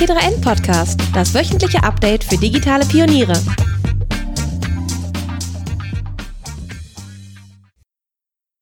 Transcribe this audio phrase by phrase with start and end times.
[0.00, 3.34] T3N Podcast, das wöchentliche Update für digitale Pioniere.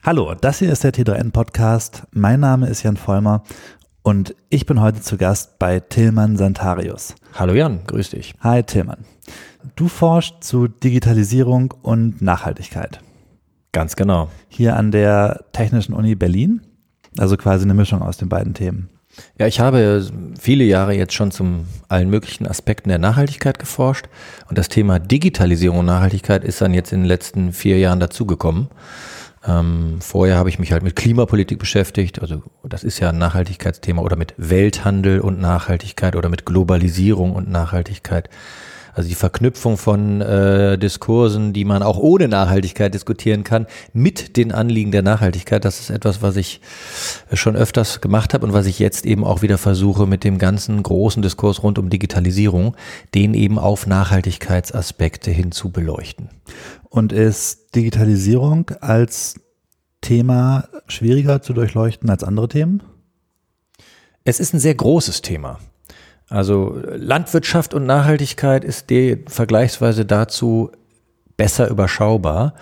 [0.03, 2.09] Hallo, das hier ist der T3N Podcast.
[2.11, 3.45] Mein Name ist Jan Vollmer
[4.03, 7.15] und ich bin heute zu Gast bei Tillmann Santarius.
[7.35, 8.35] Hallo Jan, grüß dich.
[8.41, 9.05] Hi Tillmann.
[9.77, 12.99] Du forschst zu Digitalisierung und Nachhaltigkeit.
[13.71, 14.29] Ganz genau.
[14.49, 16.63] Hier an der Technischen Uni Berlin.
[17.17, 18.91] Also quasi eine Mischung aus den beiden Themen.
[19.39, 20.07] Ja, ich habe
[20.39, 24.07] viele Jahre jetzt schon zum allen möglichen Aspekten der Nachhaltigkeit geforscht
[24.49, 28.69] und das Thema Digitalisierung und Nachhaltigkeit ist dann jetzt in den letzten vier Jahren dazugekommen.
[29.47, 34.03] Ähm, vorher habe ich mich halt mit Klimapolitik beschäftigt, also das ist ja ein Nachhaltigkeitsthema
[34.03, 38.29] oder mit Welthandel und Nachhaltigkeit oder mit Globalisierung und Nachhaltigkeit.
[38.95, 44.53] Also die Verknüpfung von äh, Diskursen, die man auch ohne Nachhaltigkeit diskutieren kann, mit den
[44.53, 46.61] Anliegen der Nachhaltigkeit, das ist etwas, was ich
[47.33, 50.83] schon öfters gemacht habe und was ich jetzt eben auch wieder versuche mit dem ganzen
[50.83, 52.77] großen Diskurs rund um Digitalisierung,
[53.15, 56.31] den eben auf Nachhaltigkeitsaspekte hin zu beleuchten.
[56.89, 59.41] Und ist Digitalisierung als
[60.01, 62.83] Thema schwieriger zu durchleuchten als andere Themen?
[64.25, 65.59] Es ist ein sehr großes Thema.
[66.29, 70.71] Also Landwirtschaft und Nachhaltigkeit ist die vergleichsweise dazu
[71.39, 72.55] besser überschaubar.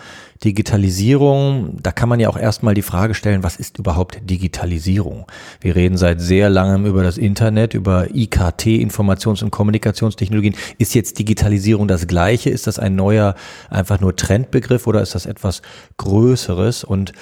[0.45, 5.27] Digitalisierung, da kann man ja auch erstmal die Frage stellen, was ist überhaupt Digitalisierung?
[5.63, 10.55] Wir reden seit sehr langem über das Internet, über IKT, Informations- und Kommunikationstechnologien.
[10.77, 12.51] Ist jetzt Digitalisierung das gleiche?
[12.51, 13.35] Ist das ein neuer,
[13.71, 15.63] einfach nur Trendbegriff oder ist das etwas
[15.97, 16.85] Größeres?
[16.85, 17.13] Und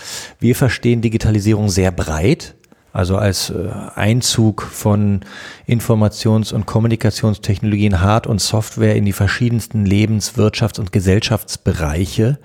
[0.41, 2.57] wir verstehen Digitalisierung sehr breit
[2.95, 5.21] also als äh, Einzug von
[5.67, 12.39] Informations- und Kommunikationstechnologien, Hard- und Software in die verschiedensten Lebens-, Wirtschafts- und Gesellschaftsbereiche.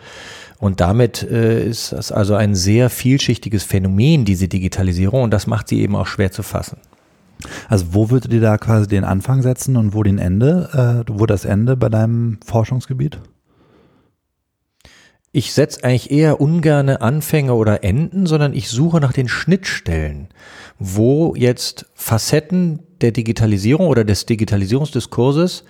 [0.58, 5.68] Und damit äh, ist das also ein sehr vielschichtiges Phänomen, diese Digitalisierung, und das macht
[5.68, 6.78] sie eben auch schwer zu fassen.
[7.70, 11.28] Also wo würdet ihr da quasi den Anfang setzen und wo den Ende, äh, wo
[11.28, 13.20] das Ende bei deinem Forschungsgebiet?
[15.32, 20.30] Ich setze eigentlich eher ungerne Anfänge oder Enden, sondern ich suche nach den Schnittstellen,
[20.80, 25.66] wo jetzt Facetten der Digitalisierung oder des Digitalisierungsdiskurses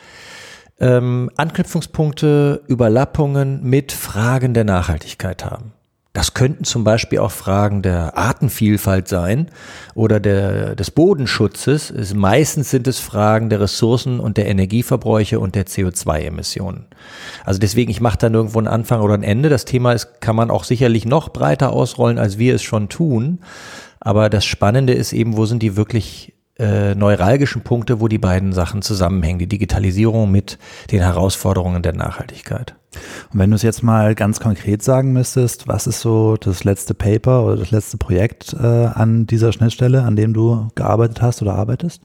[0.79, 5.73] ähm, Anknüpfungspunkte, Überlappungen mit Fragen der Nachhaltigkeit haben.
[6.11, 9.51] Das könnten zum Beispiel auch Fragen der Artenvielfalt sein
[9.93, 11.91] oder der, des Bodenschutzes.
[11.91, 16.87] Es, meistens sind es Fragen der Ressourcen und der Energieverbräuche und der CO2-Emissionen.
[17.45, 19.49] Also deswegen, ich mache da nirgendwo einen Anfang oder ein Ende.
[19.49, 23.41] Das Thema ist, kann man auch sicherlich noch breiter ausrollen, als wir es schon tun.
[23.99, 28.53] Aber das Spannende ist eben, wo sind die wirklich äh, neuralgischen Punkte, wo die beiden
[28.53, 30.59] Sachen zusammenhängen, die Digitalisierung mit
[30.91, 32.75] den Herausforderungen der Nachhaltigkeit.
[33.31, 36.93] Und wenn du es jetzt mal ganz konkret sagen müsstest, was ist so das letzte
[36.93, 41.55] Paper oder das letzte Projekt äh, an dieser Schnittstelle, an dem du gearbeitet hast oder
[41.55, 42.01] arbeitest?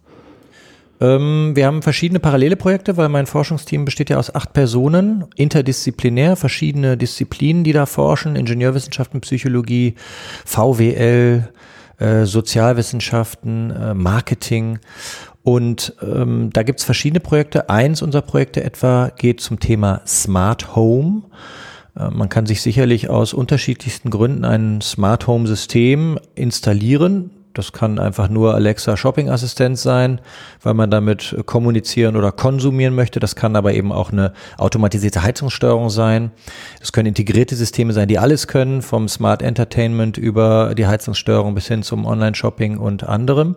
[1.00, 6.36] Ähm, wir haben verschiedene parallele Projekte, weil mein Forschungsteam besteht ja aus acht Personen, interdisziplinär,
[6.36, 9.94] verschiedene Disziplinen, die da forschen, Ingenieurwissenschaften, Psychologie,
[10.44, 11.48] VWL,
[11.98, 14.78] äh, Sozialwissenschaften, äh, Marketing.
[15.42, 17.68] Und ähm, da gibt's verschiedene Projekte.
[17.68, 21.22] Eins unserer Projekte etwa geht zum Thema Smart Home.
[21.96, 27.30] Äh, man kann sich sicherlich aus unterschiedlichsten Gründen ein Smart Home System installieren.
[27.54, 30.20] Das kann einfach nur Alexa Shopping Assistent sein,
[30.62, 33.20] weil man damit kommunizieren oder konsumieren möchte.
[33.20, 36.32] Das kann aber eben auch eine automatisierte Heizungssteuerung sein.
[36.80, 41.68] Das können integrierte Systeme sein, die alles können, vom Smart Entertainment über die Heizungssteuerung bis
[41.68, 43.56] hin zum Online-Shopping und anderem.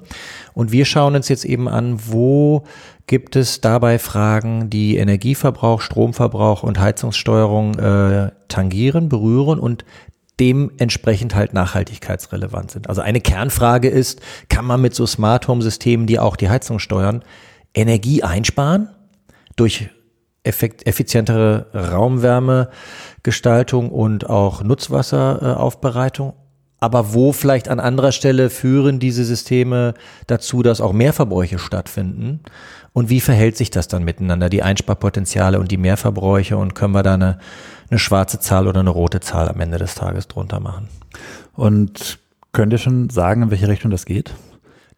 [0.53, 2.63] Und wir schauen uns jetzt eben an, wo
[3.07, 9.85] gibt es dabei Fragen, die Energieverbrauch, Stromverbrauch und Heizungssteuerung äh, tangieren, berühren und
[10.39, 12.89] dementsprechend halt nachhaltigkeitsrelevant sind.
[12.89, 16.79] Also eine Kernfrage ist, kann man mit so Smart Home Systemen, die auch die Heizung
[16.79, 17.23] steuern,
[17.73, 18.89] Energie einsparen
[19.55, 19.89] durch
[20.43, 26.33] effizientere Raumwärmegestaltung und auch Nutzwasseraufbereitung?
[26.79, 29.95] Aber wo vielleicht an anderer Stelle führen diese Systeme
[30.27, 32.41] dazu, dass auch Mehrverbräuche stattfinden?
[32.97, 36.57] Und wie verhält sich das dann miteinander, die Einsparpotenziale und die Mehrverbräuche?
[36.57, 37.37] Und können wir da eine
[37.89, 40.89] eine schwarze Zahl oder eine rote Zahl am Ende des Tages drunter machen.
[41.55, 42.19] Und
[42.51, 44.33] könnt ihr schon sagen, in welche Richtung das geht?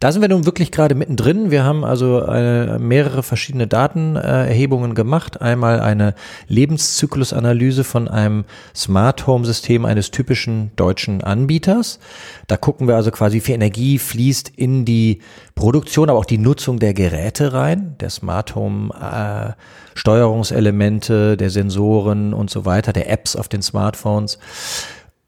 [0.00, 1.50] Da sind wir nun wirklich gerade mittendrin.
[1.50, 5.42] Wir haben also eine, mehrere verschiedene Datenerhebungen gemacht.
[5.42, 6.14] Einmal eine
[6.48, 11.98] Lebenszyklusanalyse von einem Smart Home System eines typischen deutschen Anbieters.
[12.46, 15.20] Da gucken wir also quasi, wie viel Energie fließt in die
[15.54, 19.52] Produktion, aber auch die Nutzung der Geräte rein, der Smart Home äh,
[19.94, 24.38] Steuerungselemente, der Sensoren und so weiter, der Apps auf den Smartphones.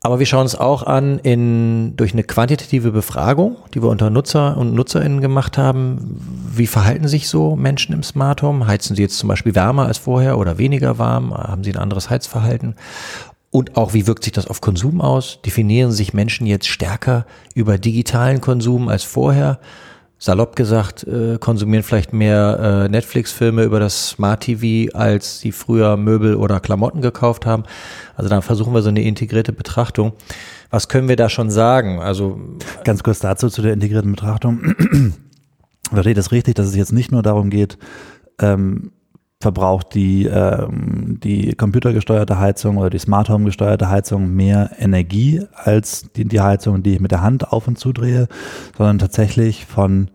[0.04, 4.56] Aber wir schauen uns auch an in, durch eine quantitative Befragung, die wir unter Nutzer
[4.56, 6.20] und NutzerInnen gemacht haben.
[6.54, 8.66] wie verhalten sich so Menschen im Smart Home?
[8.66, 11.32] Heizen sie jetzt zum Beispiel wärmer als vorher oder weniger warm?
[11.32, 12.74] Haben sie ein anderes Heizverhalten?
[13.52, 15.38] Und auch, wie wirkt sich das auf Konsum aus?
[15.44, 19.60] Definieren sich Menschen jetzt stärker über digitalen Konsum als vorher?
[20.22, 25.96] Salopp gesagt, äh, konsumieren vielleicht mehr äh, Netflix-Filme über das Smart TV, als sie früher
[25.96, 27.64] Möbel oder Klamotten gekauft haben.
[28.14, 30.12] Also dann versuchen wir so eine integrierte Betrachtung.
[30.70, 31.98] Was können wir da schon sagen?
[31.98, 32.38] Also
[32.84, 34.76] ganz kurz dazu zu der integrierten Betrachtung.
[35.92, 37.76] Verstehe das richtig, dass es jetzt nicht nur darum geht,
[38.38, 38.92] ähm,
[39.42, 46.10] verbraucht die, ähm, die computergesteuerte Heizung oder die Smart Home gesteuerte Heizung mehr Energie als
[46.12, 48.28] die, die Heizung, die ich mit der Hand auf und zudrehe,
[48.78, 50.08] sondern tatsächlich von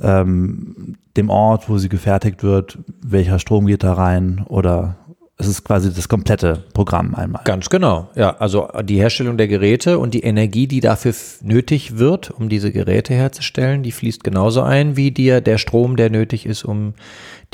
[0.00, 4.96] ähm, dem Ort, wo sie gefertigt wird, welcher Strom geht da rein oder
[5.40, 7.42] es ist quasi das komplette Programm einmal.
[7.44, 8.10] Ganz genau.
[8.16, 12.72] Ja, also die Herstellung der Geräte und die Energie, die dafür nötig wird, um diese
[12.72, 16.94] Geräte herzustellen, die fließt genauso ein wie dir der Strom, der nötig ist, um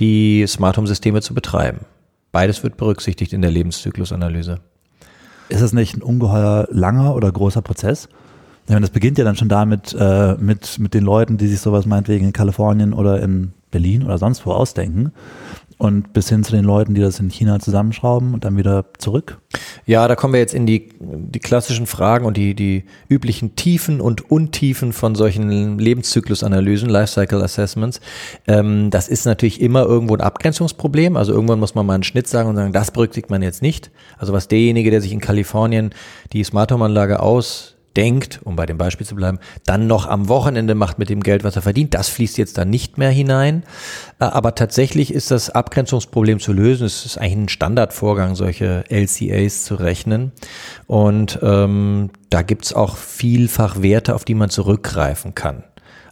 [0.01, 1.81] die Smart Home Systeme zu betreiben.
[2.33, 4.61] Beides wird berücksichtigt in der Lebenszyklusanalyse.
[5.51, 8.09] Ist das nicht ein ungeheuer langer oder großer Prozess?
[8.65, 11.61] Ich meine, das beginnt ja dann schon damit, äh, mit, mit den Leuten, die sich
[11.61, 15.13] sowas meinetwegen in Kalifornien oder in Berlin oder sonst wo ausdenken
[15.79, 19.39] und bis hin zu den Leuten, die das in China zusammenschrauben und dann wieder zurück?
[19.87, 24.01] Ja, da kommen wir jetzt in die, die klassischen Fragen und die, die üblichen Tiefen
[24.01, 28.01] und Untiefen von solchen Lebenszyklusanalysen, Lifecycle Assessments.
[28.47, 31.17] Ähm, das ist natürlich immer irgendwo ein Abgrenzungsproblem.
[31.17, 33.91] Also irgendwann muss man mal einen Schnitt sagen und sagen, das berücksichtigt man jetzt nicht.
[34.19, 35.91] Also was derjenige, der sich in Kalifornien
[36.33, 40.29] die Smart Home Anlage aus denkt, um bei dem Beispiel zu bleiben, dann noch am
[40.29, 41.95] Wochenende macht mit dem Geld, was er verdient.
[41.95, 43.65] Das fließt jetzt dann nicht mehr hinein.
[44.19, 46.87] Äh, aber tatsächlich ist das Abgrenzungsproblem zu lösen.
[46.87, 50.33] Es ist eigentlich ein Standardvorgang, solche LCAs zu rechnen.
[50.87, 55.65] Und ähm, da gibt's auch vielfach Werte, auf die man zurückgreifen kann.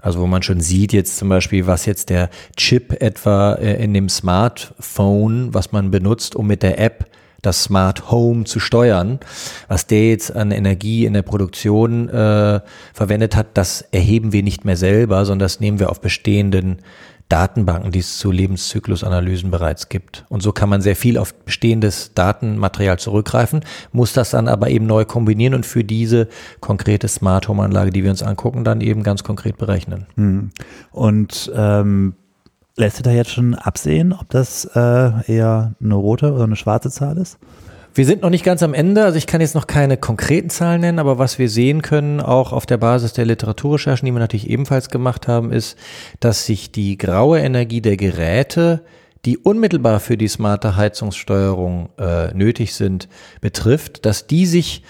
[0.02, 3.94] Also wo man schon sieht jetzt zum Beispiel, was jetzt der Chip etwa äh, in
[3.94, 7.06] dem Smartphone, was man benutzt, um mit der App
[7.42, 9.18] das Smart Home zu steuern.
[9.68, 12.60] Was der jetzt an Energie in der Produktion äh,
[12.94, 16.78] verwendet hat, das erheben wir nicht mehr selber, sondern das nehmen wir auf bestehenden
[17.32, 20.26] Datenbanken, die es zu Lebenszyklusanalysen bereits gibt.
[20.28, 24.84] Und so kann man sehr viel auf bestehendes Datenmaterial zurückgreifen, muss das dann aber eben
[24.84, 26.28] neu kombinieren und für diese
[26.60, 30.06] konkrete Smart Home Anlage, die wir uns angucken, dann eben ganz konkret berechnen.
[30.16, 30.50] Hm.
[30.90, 32.16] Und ähm,
[32.76, 34.78] Lässt sich da jetzt schon absehen, ob das äh,
[35.30, 37.38] eher eine rote oder eine schwarze Zahl ist?
[37.94, 40.80] Wir sind noch nicht ganz am Ende, also ich kann jetzt noch keine konkreten Zahlen
[40.80, 44.48] nennen, aber was wir sehen können, auch auf der Basis der Literaturrecherchen, die wir natürlich
[44.48, 45.76] ebenfalls gemacht haben, ist,
[46.18, 48.82] dass sich die graue Energie der Geräte,
[49.26, 53.10] die unmittelbar für die smarte Heizungssteuerung äh, nötig sind,
[53.42, 54.82] betrifft, dass die sich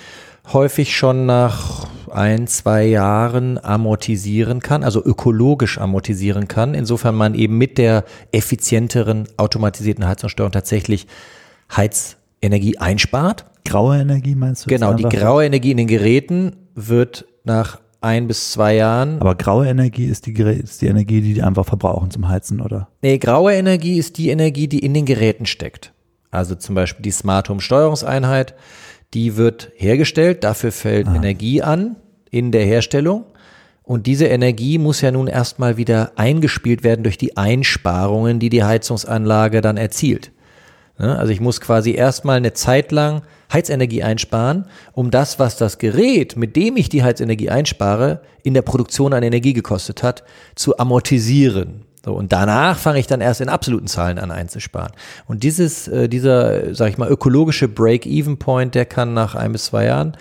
[0.51, 7.57] häufig schon nach ein, zwei Jahren amortisieren kann, also ökologisch amortisieren kann, insofern man eben
[7.57, 11.07] mit der effizienteren automatisierten Heizungssteuerung tatsächlich
[11.75, 13.47] Heizenergie einspart.
[13.65, 14.69] Graue Energie meinst du?
[14.69, 19.21] Genau, die graue Energie in den Geräten wird nach ein bis zwei Jahren.
[19.21, 22.89] Aber graue Energie ist die, ist die Energie, die die einfach verbrauchen zum Heizen, oder?
[23.01, 25.93] Nee, graue Energie ist die Energie, die in den Geräten steckt.
[26.31, 28.55] Also zum Beispiel die Smart Home Steuerungseinheit
[29.15, 31.15] die wird hergestellt, dafür fällt ah.
[31.15, 31.97] Energie an
[32.31, 33.25] in der Herstellung.
[33.83, 38.65] Und diese Energie muss ja nun erstmal wieder eingespielt werden durch die Einsparungen, die die
[38.65, 40.31] Heizungsanlage dann erzielt.
[40.99, 43.23] Ne, also ich muss quasi erstmal eine Zeit lang
[43.53, 48.63] Heizenergie einsparen, um das, was das Gerät, mit dem ich die Heizenergie einspare, in der
[48.63, 50.23] Produktion an Energie gekostet hat,
[50.55, 51.85] zu amortisieren.
[52.05, 54.93] So, und danach fange ich dann erst in absoluten Zahlen an einzusparen.
[55.27, 59.85] Und dieses, äh, dieser, sag ich mal, ökologische Break-Even-Point, der kann nach ein bis zwei
[59.87, 60.17] Jahren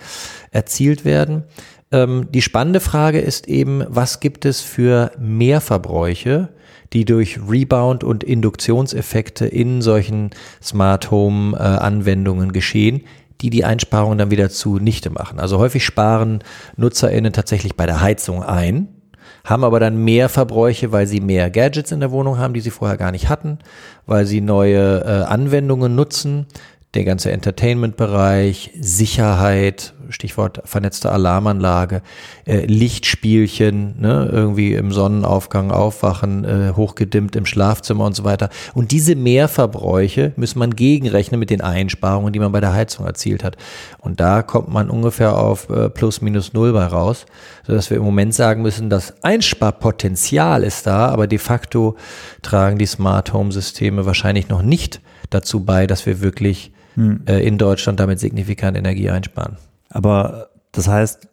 [0.52, 1.42] erzielt werden.
[1.90, 6.50] Ähm, die spannende Frage ist eben, was gibt es für Mehrverbräuche,
[6.92, 10.30] die durch Rebound und Induktionseffekte in solchen
[10.62, 13.02] Smart Home äh, Anwendungen geschehen,
[13.40, 15.40] die die Einsparungen dann wieder zunichte machen.
[15.40, 16.44] Also häufig sparen
[16.76, 18.88] NutzerInnen tatsächlich bei der Heizung ein,
[19.44, 22.70] haben aber dann mehr Verbräuche, weil sie mehr Gadgets in der Wohnung haben, die sie
[22.70, 23.58] vorher gar nicht hatten,
[24.06, 26.46] weil sie neue äh, Anwendungen nutzen,
[26.94, 32.02] der ganze Entertainment-Bereich, Sicherheit, Stichwort vernetzte Alarmanlage,
[32.44, 38.50] äh, Lichtspielchen, ne, irgendwie im Sonnenaufgang aufwachen, äh, hochgedimmt im Schlafzimmer und so weiter.
[38.74, 43.42] Und diese Mehrverbräuche muss man gegenrechnen mit den Einsparungen, die man bei der Heizung erzielt
[43.42, 43.56] hat.
[43.98, 47.24] Und da kommt man ungefähr auf äh, plus minus null bei raus,
[47.66, 51.96] sodass wir im Moment sagen müssen, das Einsparpotenzial ist da, aber de facto
[52.42, 57.22] tragen die Smart Home Systeme wahrscheinlich noch nicht dazu bei, dass wir wirklich hm.
[57.26, 59.56] äh, in Deutschland damit signifikant Energie einsparen.
[59.88, 61.28] Aber das heißt,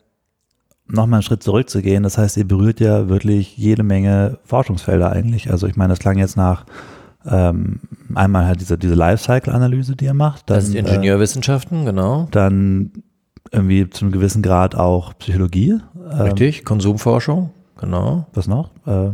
[0.88, 5.52] nochmal einen Schritt zurückzugehen, das heißt, ihr berührt ja wirklich jede Menge Forschungsfelder eigentlich.
[5.52, 6.66] Also ich meine, das klang jetzt nach
[7.26, 7.80] ähm,
[8.16, 10.50] einmal halt diese, diese Lifecycle-Analyse, die ihr macht.
[10.50, 12.28] Dann, das ist Ingenieurwissenschaften, äh, genau.
[12.32, 12.92] Dann
[13.52, 15.80] irgendwie zu einem gewissen Grad auch Psychologie.
[16.12, 18.28] Ähm, Richtig, Konsumforschung, genau.
[18.34, 18.72] Was noch?
[18.86, 19.12] Äh,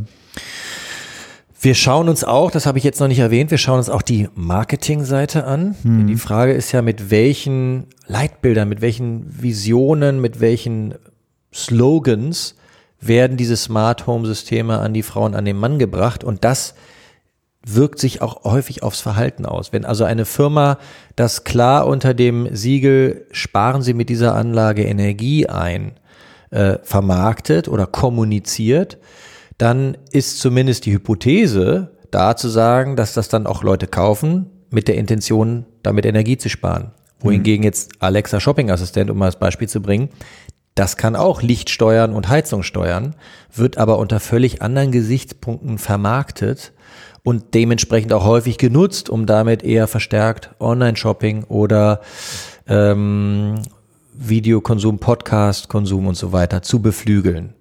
[1.65, 4.03] wir schauen uns auch, das habe ich jetzt noch nicht erwähnt, wir schauen uns auch
[4.03, 5.75] die Marketingseite an.
[5.81, 6.05] Hm.
[6.05, 10.93] Die Frage ist ja, mit welchen Leitbildern, mit welchen Visionen, mit welchen
[11.51, 12.55] Slogans
[13.01, 16.75] werden diese Smart Home Systeme an die Frauen, an den Mann gebracht und das
[17.65, 19.73] wirkt sich auch häufig aufs Verhalten aus.
[19.73, 20.77] Wenn also eine Firma
[21.15, 25.93] das klar unter dem Siegel sparen Sie mit dieser Anlage Energie ein,
[26.51, 28.99] äh, vermarktet oder kommuniziert,
[29.57, 34.87] dann ist zumindest die Hypothese da zu sagen, dass das dann auch Leute kaufen mit
[34.87, 36.91] der Intention, damit Energie zu sparen.
[37.19, 37.65] Wohingegen mhm.
[37.65, 40.09] jetzt Alexa Shopping Assistent, um mal das Beispiel zu bringen,
[40.75, 43.15] das kann auch Licht steuern und Heizung steuern,
[43.53, 46.73] wird aber unter völlig anderen Gesichtspunkten vermarktet
[47.23, 52.01] und dementsprechend auch häufig genutzt, um damit eher verstärkt Online-Shopping oder
[52.67, 53.61] ähm,
[54.13, 57.54] Videokonsum, Podcast-Konsum und so weiter zu beflügeln.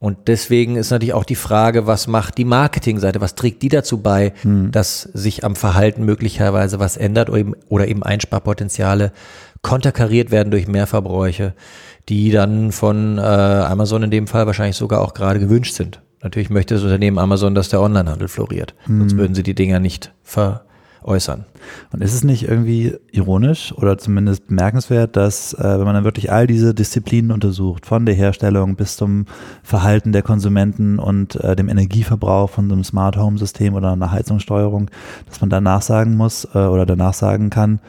[0.00, 4.00] Und deswegen ist natürlich auch die Frage, was macht die Marketingseite, was trägt die dazu
[4.00, 4.70] bei, hm.
[4.70, 9.12] dass sich am Verhalten möglicherweise was ändert oder eben, oder eben Einsparpotenziale
[9.62, 11.54] konterkariert werden durch Mehrverbräuche,
[12.08, 16.00] die dann von äh, Amazon in dem Fall wahrscheinlich sogar auch gerade gewünscht sind.
[16.22, 18.76] Natürlich möchte das Unternehmen Amazon, dass der Onlinehandel floriert.
[18.84, 19.00] Hm.
[19.00, 20.64] Sonst würden sie die Dinger nicht ver
[21.02, 21.44] äußern.
[21.92, 26.30] Und ist es nicht irgendwie ironisch oder zumindest bemerkenswert, dass äh, wenn man dann wirklich
[26.32, 29.26] all diese Disziplinen untersucht, von der Herstellung bis zum
[29.62, 34.10] Verhalten der Konsumenten und äh, dem Energieverbrauch von so einem Smart Home System oder einer
[34.10, 34.90] Heizungssteuerung,
[35.26, 37.80] dass man danach sagen muss äh, oder danach sagen kann,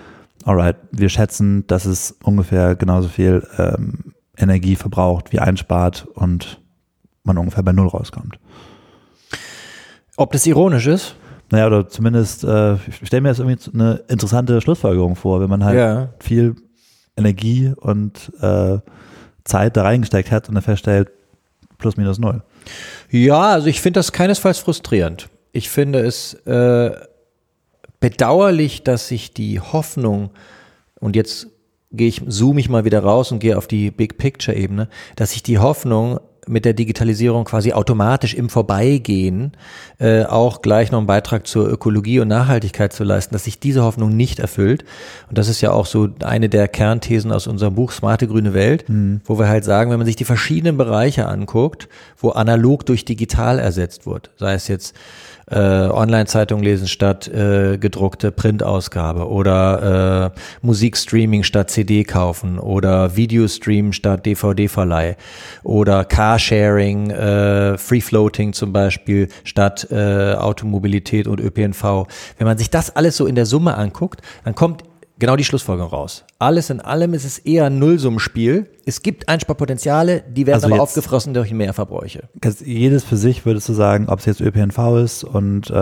[0.46, 6.62] alright, wir schätzen, dass es ungefähr genauso viel ähm, Energie verbraucht wie einspart und
[7.24, 8.40] man ungefähr bei Null rauskommt.
[10.16, 11.16] Ob das ironisch ist?
[11.52, 15.64] Naja, oder zumindest, äh, ich stelle mir das irgendwie eine interessante Schlussfolgerung vor, wenn man
[15.64, 16.10] halt ja.
[16.20, 16.56] viel
[17.18, 18.78] Energie und äh,
[19.44, 21.10] Zeit da reingesteckt hat und dann feststellt,
[21.78, 22.44] plus minus null.
[23.10, 25.30] Ja, also ich finde das keinesfalls frustrierend.
[25.52, 26.92] Ich finde es äh,
[28.00, 30.30] bedauerlich, dass sich die Hoffnung,
[31.00, 31.48] und jetzt
[31.92, 35.32] gehe ich, zoome ich mal wieder raus und gehe auf die Big Picture Ebene, dass
[35.32, 39.52] sich die Hoffnung mit der Digitalisierung quasi automatisch im Vorbeigehen
[40.00, 43.84] äh, auch gleich noch einen Beitrag zur Ökologie und Nachhaltigkeit zu leisten, dass sich diese
[43.84, 44.84] Hoffnung nicht erfüllt.
[45.30, 48.90] Und das ist ja auch so eine der Kernthesen aus unserem Buch Smarte grüne Welt,
[48.90, 49.22] mhm.
[49.26, 51.88] wo wir halt sagen, wenn man sich die verschiedenen Bereiche anguckt,
[52.18, 54.96] wo analog durch digital ersetzt wird, sei es jetzt
[55.52, 63.94] äh, Online-Zeitung lesen statt äh, gedruckte Printausgabe oder äh, Musikstreaming statt CD kaufen oder Videostream
[63.94, 65.16] statt DVD-Verleih
[65.64, 66.06] oder
[66.40, 72.08] Carsharing, äh, Free Floating zum Beispiel statt äh, Automobilität und ÖPNV.
[72.38, 74.84] Wenn man sich das alles so in der Summe anguckt, dann kommt
[75.20, 76.24] genau die Schlussfolgerung raus.
[76.40, 78.70] Alles in allem ist es eher ein Nullsummenspiel.
[78.86, 82.30] Es gibt Einsparpotenziale, die werden also aber aufgefressen durch Mehrverbräuche.
[82.64, 85.74] Jedes für sich würdest du sagen, ob es jetzt ÖPNV ist und äh,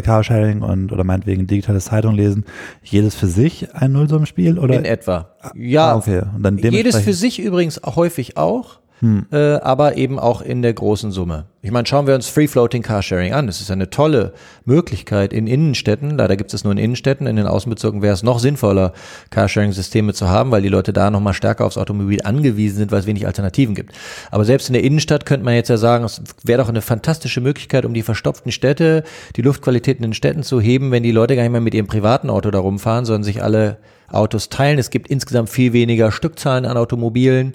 [0.00, 2.46] Carsharing und oder meinetwegen digitale Zeitung lesen,
[2.82, 4.74] jedes für sich ein Nullsummenspiel oder?
[4.74, 5.34] In etwa.
[5.54, 5.92] Ja.
[5.92, 6.22] Ah, okay.
[6.34, 9.26] Und dann jedes für sich übrigens häufig auch hm.
[9.30, 11.46] äh, aber eben auch in der großen Summe.
[11.60, 13.46] Ich meine, schauen wir uns Free Floating Carsharing an.
[13.46, 14.32] Das ist eine tolle
[14.64, 16.16] Möglichkeit in Innenstädten.
[16.16, 17.26] Leider gibt es nur in Innenstädten.
[17.26, 18.92] In den Außenbezirken wäre es noch sinnvoller,
[19.30, 23.06] Carsharing-Systeme zu haben, weil die Leute da nochmal stärker aufs Automobil angewiesen sind, weil es
[23.06, 23.92] wenig Alternativen gibt.
[24.30, 27.40] Aber selbst in der Innenstadt könnte man jetzt ja sagen, es wäre doch eine fantastische
[27.40, 29.04] Möglichkeit, um die verstopften Städte,
[29.36, 31.86] die Luftqualität in den Städten zu heben, wenn die Leute gar nicht mehr mit ihrem
[31.86, 33.78] privaten Auto da rumfahren, sondern sich alle
[34.10, 34.78] Autos teilen.
[34.78, 37.54] Es gibt insgesamt viel weniger Stückzahlen an Automobilen.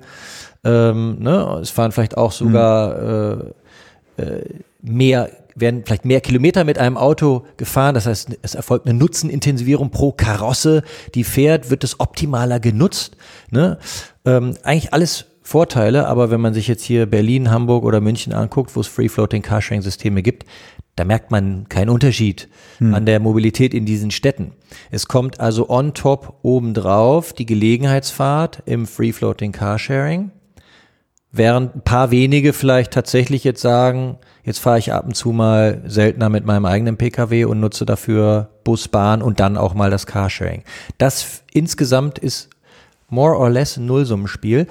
[0.63, 1.59] Ähm, ne?
[1.61, 3.53] Es fahren vielleicht auch sogar mhm.
[4.17, 4.43] äh, äh,
[4.81, 7.95] mehr, werden vielleicht mehr Kilometer mit einem Auto gefahren.
[7.95, 10.83] Das heißt, es erfolgt eine Nutzenintensivierung pro Karosse,
[11.15, 13.17] die fährt, wird es optimaler genutzt.
[13.51, 13.77] Ne?
[14.25, 18.75] Ähm, eigentlich alles Vorteile, aber wenn man sich jetzt hier Berlin, Hamburg oder München anguckt,
[18.75, 20.45] wo es Free-Floating Carsharing-Systeme gibt,
[20.95, 22.93] da merkt man keinen Unterschied hm.
[22.93, 24.53] an der Mobilität in diesen Städten.
[24.89, 30.31] Es kommt also on top obendrauf die Gelegenheitsfahrt im Free-Floating Carsharing
[31.35, 35.81] Während ein paar wenige vielleicht tatsächlich jetzt sagen, jetzt fahre ich ab und zu mal
[35.87, 40.05] seltener mit meinem eigenen Pkw und nutze dafür Bus, Bahn und dann auch mal das
[40.05, 40.63] Carsharing.
[40.99, 42.51] Das insgesamt ist
[43.09, 44.67] more or less ein Nullsummenspiel.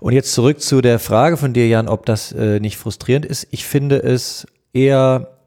[0.00, 3.46] Und jetzt zurück zu der Frage von dir, Jan, ob das äh, nicht frustrierend ist.
[3.52, 5.38] Ich finde es eher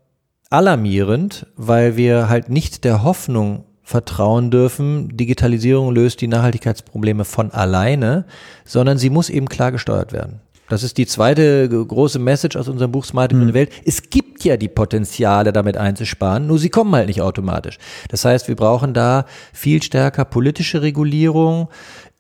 [0.50, 8.25] alarmierend, weil wir halt nicht der Hoffnung vertrauen dürfen, Digitalisierung löst die Nachhaltigkeitsprobleme von alleine,
[8.65, 10.41] sondern sie muss eben klar gesteuert werden.
[10.67, 13.53] Das ist die zweite große Message aus unserem Buch Smart mhm.
[13.53, 13.72] Welt.
[13.86, 17.77] Es gibt ja die Potenziale, damit einzusparen, nur sie kommen halt nicht automatisch.
[18.10, 21.70] Das heißt, wir brauchen da viel stärker politische Regulierung,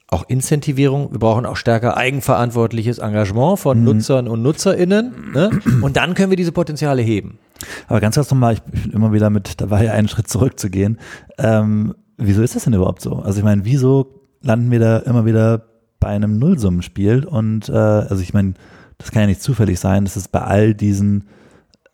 [0.09, 1.11] auch Incentivierung.
[1.11, 3.85] Wir brauchen auch stärker eigenverantwortliches Engagement von mhm.
[3.85, 5.31] Nutzern und NutzerInnen.
[5.33, 5.59] Ne?
[5.81, 7.39] Und dann können wir diese Potenziale heben.
[7.87, 10.97] Aber ganz kurz nochmal, ich bin immer wieder mit dabei, einen Schritt zurückzugehen.
[11.37, 13.17] Ähm, wieso ist das denn überhaupt so?
[13.17, 15.63] Also ich meine, wieso landen wir da immer wieder
[15.99, 17.25] bei einem Nullsummenspiel?
[17.25, 18.53] Und äh, also ich meine,
[18.97, 21.27] das kann ja nicht zufällig sein, dass es bei all diesen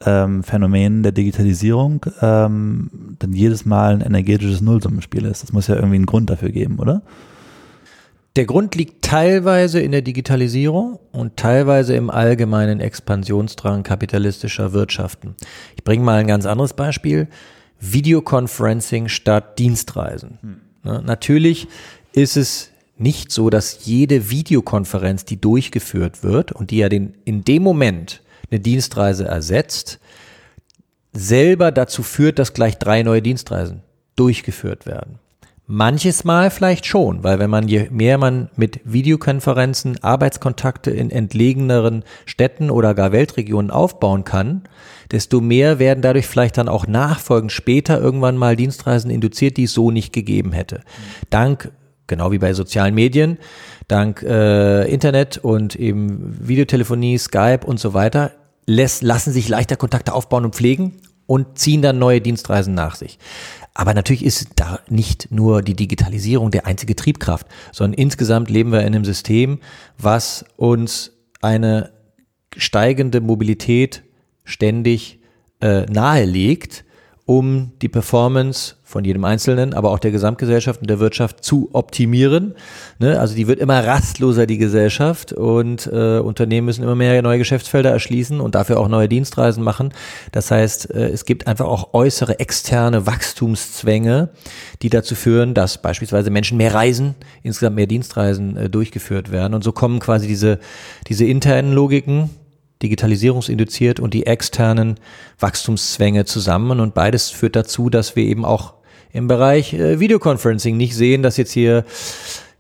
[0.06, 5.44] ähm, Phänomenen der Digitalisierung ähm, dann jedes Mal ein energetisches Nullsummenspiel ist.
[5.44, 7.02] Das muss ja irgendwie einen Grund dafür geben, oder?
[8.36, 15.36] Der Grund liegt teilweise in der Digitalisierung und teilweise im allgemeinen Expansionsdrang kapitalistischer Wirtschaften.
[15.76, 17.28] Ich bringe mal ein ganz anderes Beispiel.
[17.80, 20.40] Videoconferencing statt Dienstreisen.
[20.42, 20.62] Hm.
[20.84, 21.68] Ne, natürlich
[22.14, 27.44] ist es nicht so, dass jede Videokonferenz, die durchgeführt wird und die ja den, in
[27.44, 30.00] dem Moment eine Dienstreise ersetzt,
[31.12, 33.84] selber dazu führt, dass gleich drei neue Dienstreisen
[34.16, 35.20] durchgeführt werden.
[35.66, 42.04] Manches Mal vielleicht schon, weil wenn man je mehr man mit Videokonferenzen Arbeitskontakte in entlegeneren
[42.26, 44.64] Städten oder gar Weltregionen aufbauen kann,
[45.12, 49.74] desto mehr werden dadurch vielleicht dann auch nachfolgend später irgendwann mal Dienstreisen induziert, die es
[49.74, 50.82] so nicht gegeben hätte.
[51.30, 51.72] Dank
[52.08, 53.38] genau wie bei sozialen Medien,
[53.88, 58.32] dank äh, Internet und eben Videotelefonie, Skype und so weiter,
[58.66, 63.18] lässt, lassen sich leichter Kontakte aufbauen und pflegen und ziehen dann neue Dienstreisen nach sich.
[63.74, 68.82] Aber natürlich ist da nicht nur die Digitalisierung der einzige Triebkraft, sondern insgesamt leben wir
[68.82, 69.60] in einem System,
[69.98, 71.12] was uns
[71.42, 71.92] eine
[72.56, 74.04] steigende Mobilität
[74.44, 75.20] ständig
[75.60, 76.86] äh, nahelegt
[77.26, 82.54] um die Performance von jedem Einzelnen, aber auch der Gesamtgesellschaft und der Wirtschaft zu optimieren.
[83.00, 83.20] Ne?
[83.20, 87.90] Also die wird immer rastloser, die Gesellschaft, und äh, Unternehmen müssen immer mehr neue Geschäftsfelder
[87.90, 89.94] erschließen und dafür auch neue Dienstreisen machen.
[90.32, 94.30] Das heißt, äh, es gibt einfach auch äußere externe Wachstumszwänge,
[94.84, 99.56] die dazu führen, dass beispielsweise Menschen mehr reisen, insgesamt mehr Dienstreisen äh, durchgeführt werden.
[99.56, 100.60] Und so kommen quasi diese,
[101.08, 102.30] diese internen Logiken,
[102.84, 105.00] digitalisierungsinduziert und die externen
[105.40, 106.80] Wachstumszwänge zusammen.
[106.80, 108.76] Und beides führt dazu, dass wir eben auch
[109.14, 111.86] im Bereich äh, Videoconferencing nicht sehen, dass jetzt hier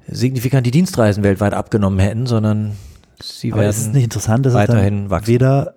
[0.08, 2.78] signifikant die Dienstreisen weltweit abgenommen hätten, sondern
[3.22, 5.28] sie Aber werden ist es nicht interessant, dass weiterhin es wachsen.
[5.28, 5.76] weder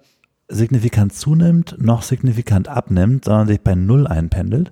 [0.49, 4.71] signifikant zunimmt noch signifikant abnimmt, sondern sich bei Null einpendelt.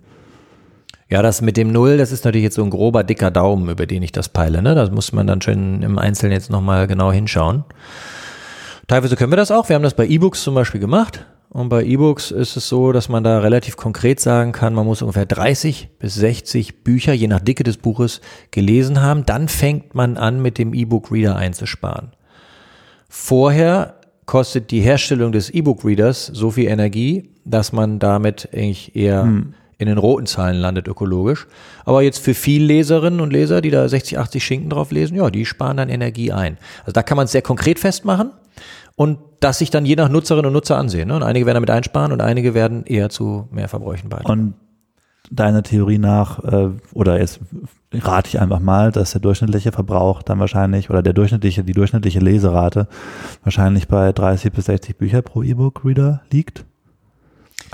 [1.08, 3.86] Ja, das mit dem Null, das ist natürlich jetzt so ein grober, dicker Daumen, über
[3.86, 4.62] den ich das peile.
[4.62, 4.74] Ne?
[4.74, 7.64] Das muss man dann schon im Einzelnen jetzt nochmal genau hinschauen.
[8.88, 9.68] Teilweise können wir das auch.
[9.68, 11.24] Wir haben das bei E-Books zum Beispiel gemacht.
[11.54, 15.02] Und bei E-Books ist es so, dass man da relativ konkret sagen kann, man muss
[15.02, 19.24] ungefähr 30 bis 60 Bücher, je nach Dicke des Buches, gelesen haben.
[19.24, 22.10] Dann fängt man an, mit dem E-Book-Reader einzusparen.
[23.08, 23.94] Vorher
[24.26, 29.54] kostet die Herstellung des E-Book-Readers so viel Energie, dass man damit eigentlich eher hm.
[29.78, 31.46] in den roten Zahlen landet ökologisch.
[31.84, 35.30] Aber jetzt für viele Leserinnen und Leser, die da 60, 80 Schinken drauf lesen, ja,
[35.30, 36.58] die sparen dann Energie ein.
[36.80, 38.32] Also da kann man es sehr konkret festmachen
[38.96, 41.08] und das sich dann je nach Nutzerinnen und Nutzer ansehen.
[41.08, 41.16] Ne?
[41.16, 44.40] Und einige werden damit einsparen und einige werden eher zu mehr Verbräuchen beitragen.
[44.40, 44.54] Und
[45.30, 47.40] deiner Theorie nach, äh, oder jetzt
[47.92, 52.20] rate ich einfach mal, dass der durchschnittliche Verbrauch dann wahrscheinlich, oder der durchschnittliche, die durchschnittliche
[52.20, 52.88] Leserate
[53.42, 56.64] wahrscheinlich bei 30 bis 60 Bücher pro E-Book-Reader liegt?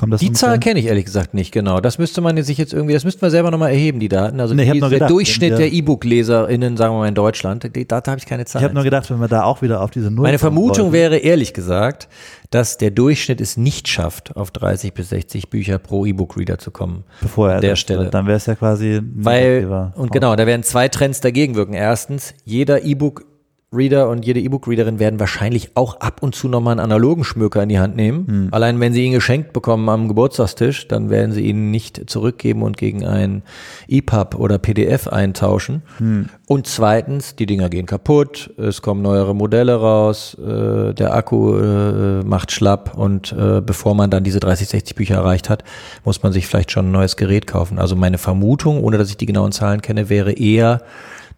[0.01, 1.79] Kommt das die Zahl kenne ich ehrlich gesagt nicht genau.
[1.79, 4.41] Das müsste man sich jetzt irgendwie, das müssten wir selber nochmal erheben, die Daten.
[4.41, 8.11] Also nee, die, der gedacht, Durchschnitt der E-Book-LeserInnen, sagen wir mal in Deutschland, die Daten
[8.11, 8.63] habe ich keine Zahl.
[8.63, 10.93] Ich habe nur gedacht, wenn wir da auch wieder auf diese Null Meine Vermutung wollten.
[10.95, 12.09] wäre ehrlich gesagt,
[12.49, 17.05] dass der Durchschnitt es nicht schafft, auf 30 bis 60 Bücher pro E-Book-Reader zu kommen.
[17.21, 18.09] Bevor er an der Stelle.
[18.09, 19.03] Dann wäre es ja quasi.
[19.03, 21.75] Weil, und genau, da werden zwei Trends dagegen wirken.
[21.75, 23.27] Erstens, jeder E-Book
[23.73, 27.69] Reader und jede E-Book-Readerin werden wahrscheinlich auch ab und zu nochmal einen analogen Schmöker in
[27.69, 28.27] die Hand nehmen.
[28.27, 28.49] Hm.
[28.51, 32.77] Allein wenn sie ihn geschenkt bekommen am Geburtstagstisch, dann werden sie ihn nicht zurückgeben und
[32.77, 33.45] gegen ein
[33.87, 35.83] EPUB oder PDF eintauschen.
[35.99, 36.29] Hm.
[36.49, 42.25] Und zweitens, die Dinger gehen kaputt, es kommen neuere Modelle raus, äh, der Akku äh,
[42.25, 45.63] macht schlapp und äh, bevor man dann diese 30, 60 Bücher erreicht hat,
[46.05, 47.79] muss man sich vielleicht schon ein neues Gerät kaufen.
[47.79, 50.83] Also meine Vermutung, ohne dass ich die genauen Zahlen kenne, wäre eher,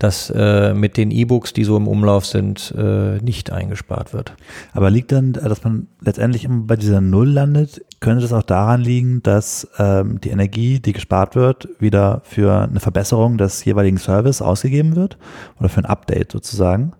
[0.03, 4.35] dass äh, mit den E-Books, die so im Umlauf sind, äh, nicht eingespart wird.
[4.73, 8.81] Aber liegt dann, dass man letztendlich immer bei dieser Null landet, könnte das auch daran
[8.81, 14.43] liegen, dass ähm, die Energie, die gespart wird, wieder für eine Verbesserung des jeweiligen Service
[14.43, 15.19] ausgegeben wird
[15.61, 16.95] oder für ein Update sozusagen?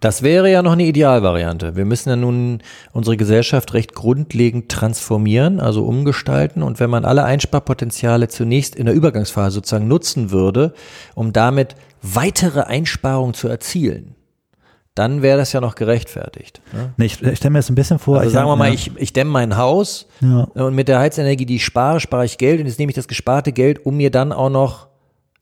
[0.00, 1.74] Das wäre ja noch eine Idealvariante.
[1.76, 6.62] Wir müssen ja nun unsere Gesellschaft recht grundlegend transformieren, also umgestalten.
[6.62, 10.74] Und wenn man alle Einsparpotenziale zunächst in der Übergangsphase sozusagen nutzen würde,
[11.14, 14.14] um damit weitere Einsparungen zu erzielen,
[14.94, 16.62] dann wäre das ja noch gerechtfertigt.
[16.72, 16.92] Ne?
[17.04, 18.16] Ich, ich stelle mir jetzt ein bisschen vor.
[18.16, 18.74] Also ich sagen wir mal, ja.
[18.74, 20.44] ich, ich dämme mein Haus Ja.
[20.54, 23.06] und mit der Heizenergie, die ich spare, spare ich Geld und jetzt nehme ich das
[23.08, 24.88] gesparte Geld, um mir dann auch noch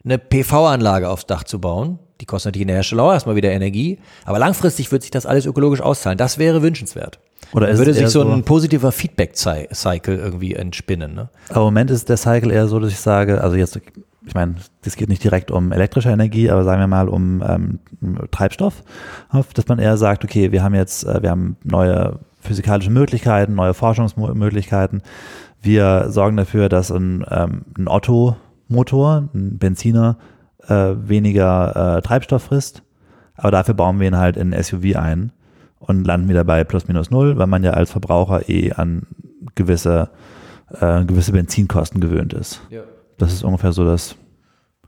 [0.04, 1.98] eine PV-Anlage aufs Dach zu bauen.
[2.24, 5.26] Die kostet natürlich in der Herstellung auch erstmal wieder Energie, aber langfristig wird sich das
[5.26, 6.16] alles ökologisch auszahlen.
[6.16, 7.18] Das wäre wünschenswert.
[7.52, 11.14] Oder Dann würde es sich so ein positiver Feedback-Cycle irgendwie entspinnen.
[11.14, 11.28] Ne?
[11.50, 13.78] Aber im Moment ist der Cycle eher so, dass ich sage, also jetzt,
[14.26, 17.78] ich meine, das geht nicht direkt um elektrische Energie, aber sagen wir mal um ähm,
[18.30, 18.82] Treibstoff,
[19.52, 23.74] dass man eher sagt, okay, wir haben jetzt, äh, wir haben neue physikalische Möglichkeiten, neue
[23.74, 25.02] Forschungsmöglichkeiten.
[25.60, 30.16] Wir sorgen dafür, dass ein, ähm, ein Otto-Motor, ein Benziner,
[30.68, 32.82] äh, weniger äh, Treibstoff frisst,
[33.36, 35.32] aber dafür bauen wir ihn halt in SUV ein
[35.78, 39.06] und landen wieder bei plus minus null, weil man ja als Verbraucher eh an
[39.54, 40.10] gewisse,
[40.80, 42.60] äh, gewisse Benzinkosten gewöhnt ist.
[43.18, 44.16] Das ist ungefähr so das.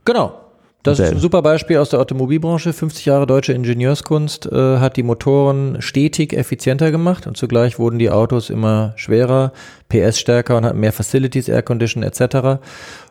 [0.05, 0.46] Genau.
[0.83, 2.71] Das ist ein super Beispiel aus der Automobilbranche.
[2.71, 8.09] 50 Jahre deutsche Ingenieurskunst äh, hat die Motoren stetig effizienter gemacht und zugleich wurden die
[8.09, 9.51] Autos immer schwerer,
[9.89, 12.61] PS stärker und hatten mehr Facilities, Air Condition etc.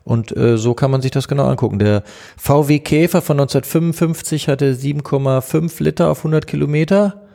[0.05, 1.79] Und äh, so kann man sich das genau angucken.
[1.79, 2.03] Der
[2.39, 7.27] VW Käfer von 1955 hatte 7,5 Liter auf 100 Kilometer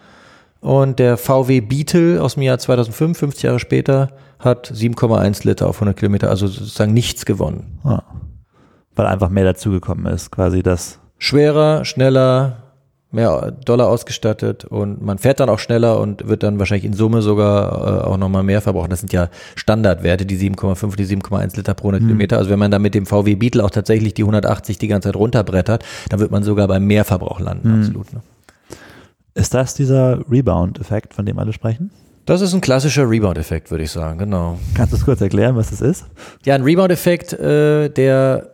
[0.62, 5.76] und der VW Beetle aus dem Jahr 2005, 50 Jahre später, hat 7,1 Liter auf
[5.76, 7.80] 100 Kilometer, also sozusagen nichts gewonnen.
[7.84, 8.04] Ja,
[8.96, 11.00] weil einfach mehr dazugekommen ist, quasi das.
[11.18, 12.62] schwerer, schneller,
[13.12, 17.22] mehr Dollar ausgestattet und man fährt dann auch schneller und wird dann wahrscheinlich in Summe
[17.22, 18.90] sogar äh, auch nochmal mehr verbrauchen.
[18.90, 22.38] Das sind ja Standardwerte, die 7,5, die 7,1 Liter pro 100 Kilometer.
[22.38, 25.16] Also wenn man dann mit dem VW Beetle auch tatsächlich die 180 die ganze Zeit
[25.16, 28.14] runterbrettert, dann wird man sogar beim Mehrverbrauch landen, absolut.
[28.14, 28.22] Ne?
[29.34, 31.92] Ist das dieser Rebound-Effekt, von dem alle sprechen?
[32.26, 34.60] Das ist ein klassischer Rebound-Effekt, würde ich sagen, genau.
[34.76, 36.06] Kannst du es kurz erklären, was das ist?
[36.46, 38.51] Ja, ein Rebound-Effekt, äh, der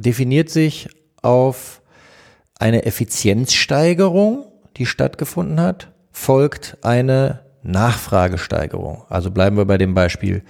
[0.00, 0.88] definiert sich
[1.22, 1.82] auf
[2.58, 9.02] eine Effizienzsteigerung, die stattgefunden hat, folgt eine Nachfragesteigerung.
[9.08, 10.42] Also bleiben wir bei dem Beispiel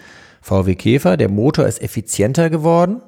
[0.42, 1.16] VW Käfer.
[1.16, 3.02] Der Motor ist effizienter geworden.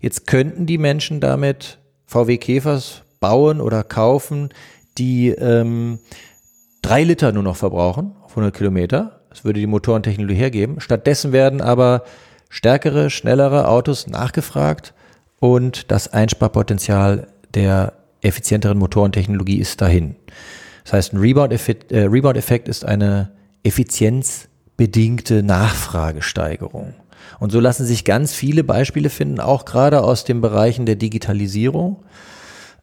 [0.00, 4.50] Jetzt könnten die Menschen damit VW Käfers bauen oder kaufen,
[4.96, 5.98] die ähm,
[6.82, 9.20] drei Liter nur noch verbrauchen auf 100 Kilometer.
[9.30, 10.80] Das würde die Motorentechnologie hergeben.
[10.80, 12.04] Stattdessen werden aber
[12.48, 14.94] stärkere, schnellere Autos nachgefragt
[15.40, 20.16] und das Einsparpotenzial der effizienteren Motorentechnologie ist dahin.
[20.84, 21.92] Das heißt, ein Rebound-Effekt
[22.68, 23.30] äh, ist eine
[23.62, 26.94] effizienzbedingte Nachfragesteigerung.
[27.38, 32.04] Und so lassen sich ganz viele Beispiele finden, auch gerade aus den Bereichen der Digitalisierung,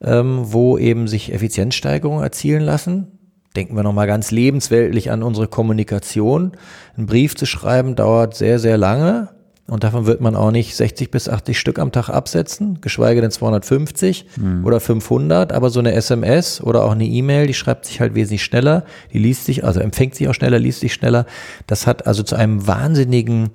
[0.01, 3.07] ähm, wo eben sich Effizienzsteigerungen erzielen lassen.
[3.55, 6.51] Denken wir nochmal ganz lebensweltlich an unsere Kommunikation.
[6.97, 9.29] Ein Brief zu schreiben dauert sehr, sehr lange.
[9.67, 13.32] Und davon wird man auch nicht 60 bis 80 Stück am Tag absetzen, geschweige denn
[13.32, 14.28] 250
[14.63, 15.51] oder 500.
[15.51, 18.86] Aber so eine SMS oder auch eine E-Mail, die schreibt sich halt wesentlich schneller.
[19.12, 21.25] Die liest sich, also empfängt sich auch schneller, liest sich schneller.
[21.65, 23.49] Das hat also zu einem wahnsinnigen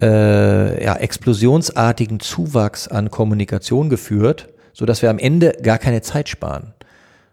[0.00, 6.28] äh, ja, explosionsartigen Zuwachs an Kommunikation geführt, so dass wir am Ende gar keine Zeit
[6.28, 6.74] sparen.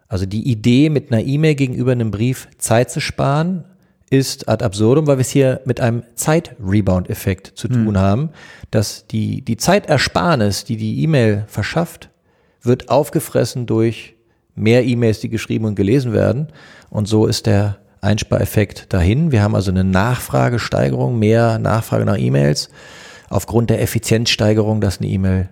[0.08, 3.64] Also die Idee, mit einer E-Mail gegenüber einem Brief Zeit zu sparen,
[4.12, 8.30] ist ad absurdum, weil wir es hier mit einem Zeit-Rebound-Effekt zu tun haben,
[8.70, 12.10] dass die, die Zeitersparnis, die die E-Mail verschafft,
[12.62, 14.16] wird aufgefressen durch
[14.54, 16.50] mehr E-Mails, die geschrieben und gelesen werden.
[16.90, 19.32] Und so ist der Einspareffekt dahin.
[19.32, 22.70] Wir haben also eine Nachfragesteigerung, mehr Nachfrage nach E-Mails
[23.30, 25.50] aufgrund der Effizienzsteigerung, dass eine E-Mail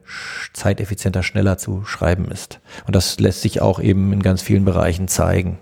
[0.52, 2.60] zeiteffizienter, schneller zu schreiben ist.
[2.86, 5.60] Und das lässt sich auch eben in ganz vielen Bereichen zeigen.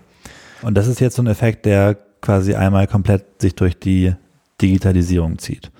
[0.62, 4.14] Und das ist jetzt so ein Effekt, der quasi einmal komplett sich durch die
[4.60, 5.70] Digitalisierung zieht.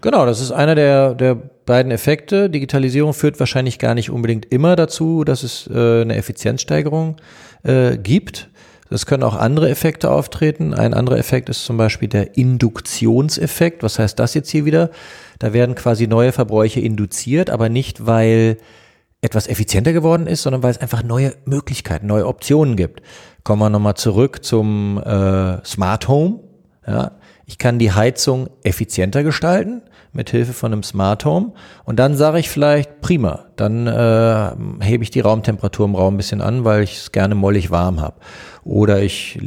[0.00, 2.48] Genau, das ist einer der, der beiden Effekte.
[2.48, 7.16] Digitalisierung führt wahrscheinlich gar nicht unbedingt immer dazu, dass es äh, eine Effizienzsteigerung
[7.64, 8.48] äh, gibt.
[8.88, 10.74] Es können auch andere Effekte auftreten.
[10.74, 13.82] Ein anderer Effekt ist zum Beispiel der Induktionseffekt.
[13.82, 14.90] Was heißt das jetzt hier wieder?
[15.38, 18.56] Da werden quasi neue Verbräuche induziert, aber nicht, weil
[19.20, 23.02] etwas effizienter geworden ist, sondern weil es einfach neue Möglichkeiten, neue Optionen gibt.
[23.44, 26.40] Kommen wir nochmal zurück zum äh, Smart Home.
[26.86, 27.12] Ja,
[27.46, 31.52] ich kann die Heizung effizienter gestalten mit Hilfe von einem Smart Home
[31.84, 36.16] und dann sage ich vielleicht prima, dann äh, hebe ich die Raumtemperatur im Raum ein
[36.16, 38.16] bisschen an, weil ich es gerne mollig warm habe.
[38.64, 39.38] Oder ich,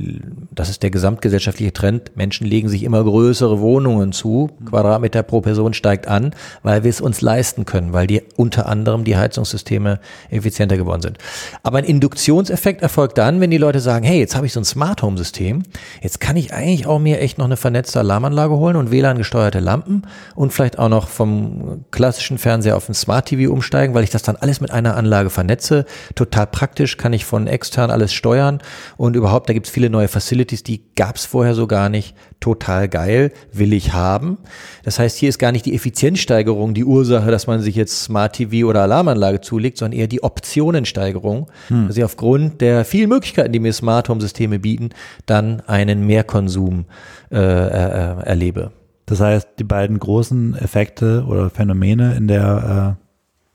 [0.52, 5.74] das ist der gesamtgesellschaftliche Trend, Menschen legen sich immer größere Wohnungen zu, Quadratmeter pro Person
[5.74, 6.32] steigt an,
[6.64, 10.00] weil wir es uns leisten können, weil die unter anderem die Heizungssysteme
[10.30, 11.18] effizienter geworden sind.
[11.62, 14.66] Aber ein Induktionseffekt erfolgt dann, wenn die Leute sagen, hey, jetzt habe ich so ein
[14.66, 15.64] Smart Home System,
[16.02, 20.04] jetzt kann ich eigentlich auch mir echt noch eine vernetzte Alarmanlage holen und WLAN-gesteuerte Lampen
[20.36, 24.24] und vielleicht auch noch vom klassischen Fernseher auf ein Smart TV umsteigen, weil ich das
[24.24, 25.86] dann alles mit einer Anlage vernetze.
[26.16, 28.60] Total praktisch, kann ich von extern alles steuern
[29.04, 32.16] und überhaupt, da gibt es viele neue Facilities, die gab es vorher so gar nicht.
[32.40, 34.38] Total geil, will ich haben.
[34.86, 38.32] Das heißt, hier ist gar nicht die Effizienzsteigerung die Ursache, dass man sich jetzt Smart
[38.32, 41.88] TV oder Alarmanlage zulegt, sondern eher die Optionensteigerung, hm.
[41.88, 44.92] dass ich aufgrund der vielen Möglichkeiten, die mir Smart Home Systeme bieten,
[45.26, 46.86] dann einen Mehrkonsum
[47.30, 48.72] äh, äh, erlebe.
[49.06, 52.98] Das heißt, die beiden großen Effekte oder Phänomene in der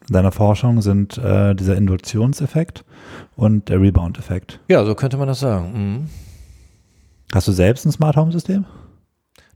[0.09, 2.85] in deiner Forschung sind äh, dieser Induktionseffekt
[3.37, 4.61] und der Rebound-Effekt.
[4.69, 5.73] Ja, so könnte man das sagen.
[5.73, 6.07] Mhm.
[7.33, 8.65] Hast du selbst ein Smart Home System?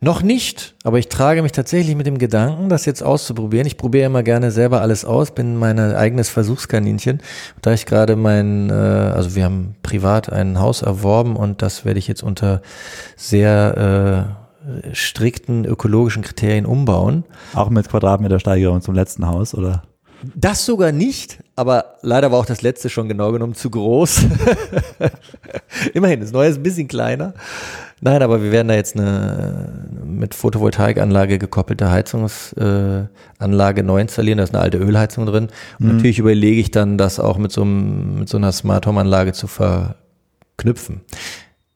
[0.05, 3.69] Noch nicht, aber ich trage mich tatsächlich mit dem Gedanken, das jetzt auszuprobieren.
[3.69, 7.21] Ich probiere immer gerne selber alles aus, bin mein eigenes Versuchskaninchen.
[7.63, 12.01] Da ich gerade mein, äh, also wir haben privat ein Haus erworben und das werde
[12.01, 12.63] ich jetzt unter
[13.17, 14.35] sehr
[14.83, 17.23] äh, strikten ökologischen Kriterien umbauen.
[17.55, 19.83] Auch mit Quadratmetersteigerung zum letzten Haus, oder?
[20.35, 24.23] Das sogar nicht, aber leider war auch das letzte schon genau genommen zu groß.
[25.95, 27.35] Immerhin, das neue ist ein bisschen kleiner.
[28.01, 34.39] Nein, aber wir werden da jetzt eine mit Photovoltaikanlage gekoppelte Heizungsanlage äh, neu installieren.
[34.39, 35.49] Da ist eine alte Ölheizung drin.
[35.79, 35.97] Und mhm.
[35.97, 39.33] natürlich überlege ich dann, das auch mit so, einem, mit so einer Smart Home Anlage
[39.33, 41.03] zu verknüpfen.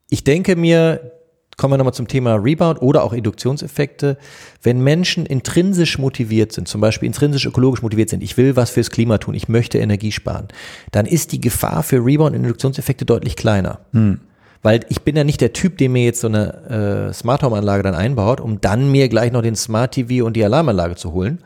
[0.08, 1.12] Ich denke mir,
[1.56, 4.18] kommen wir nochmal zum Thema Rebound oder auch Induktionseffekte.
[4.62, 8.90] Wenn Menschen intrinsisch motiviert sind, zum Beispiel intrinsisch ökologisch motiviert sind, ich will was fürs
[8.90, 10.48] Klima tun, ich möchte Energie sparen,
[10.92, 13.80] dann ist die Gefahr für Rebound und Induktionseffekte deutlich kleiner.
[13.92, 14.20] Hm.
[14.62, 17.56] Weil ich bin ja nicht der Typ, der mir jetzt so eine äh, Smart Home
[17.56, 21.12] Anlage dann einbaut, um dann mir gleich noch den Smart TV und die Alarmanlage zu
[21.12, 21.38] holen.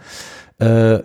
[0.59, 1.01] Äh,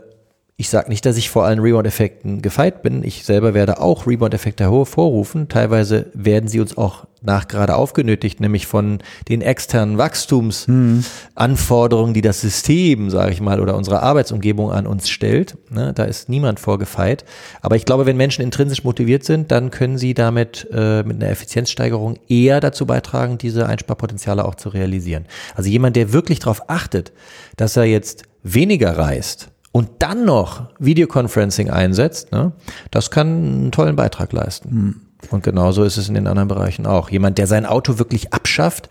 [0.58, 3.04] ich sage nicht, dass ich vor allen Rebound-Effekten gefeit bin.
[3.04, 5.50] Ich selber werde auch Rebound-Effekte hervorrufen.
[5.50, 12.40] Teilweise werden sie uns auch nach gerade aufgenötigt, nämlich von den externen Wachstumsanforderungen, die das
[12.40, 15.58] System, sage ich mal, oder unsere Arbeitsumgebung an uns stellt.
[15.72, 17.26] Ne, da ist niemand vorgefeit.
[17.62, 21.32] Aber ich glaube, wenn Menschen intrinsisch motiviert sind, dann können sie damit äh, mit einer
[21.32, 25.26] Effizienzsteigerung eher dazu beitragen, diese Einsparpotenziale auch zu realisieren.
[25.54, 27.12] Also jemand, der wirklich darauf achtet,
[27.58, 32.54] dass er jetzt weniger reist, und dann noch Videoconferencing einsetzt, ne,
[32.92, 34.70] das kann einen tollen Beitrag leisten.
[34.74, 35.02] Mhm.
[35.32, 37.10] Und genauso ist es in den anderen Bereichen auch.
[37.10, 38.88] Jemand, der sein Auto wirklich abschafft,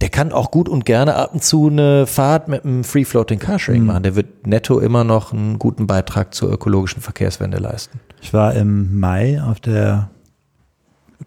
[0.00, 3.38] der kann auch gut und gerne ab und zu eine Fahrt mit einem Free Floating
[3.38, 3.86] Carsharing mhm.
[3.86, 4.02] machen.
[4.02, 8.00] Der wird netto immer noch einen guten Beitrag zur ökologischen Verkehrswende leisten.
[8.20, 10.10] Ich war im Mai auf der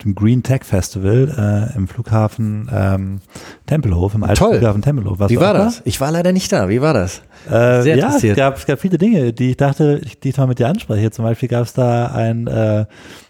[0.03, 3.19] dem Green Tech Festival äh, im Flughafen ähm,
[3.65, 4.58] Tempelhof, im alten Toll.
[4.58, 5.19] Flughafen Tempelhof.
[5.19, 5.82] Warst Wie war das?
[5.86, 6.69] Ich war leider nicht da.
[6.69, 7.21] Wie war das?
[7.47, 10.47] Äh, Sehr ja, es gab, es gab viele Dinge, die ich dachte, die ich mal
[10.47, 11.12] mit dir anspreche.
[11.12, 12.86] Zum Beispiel gab es da ein, äh,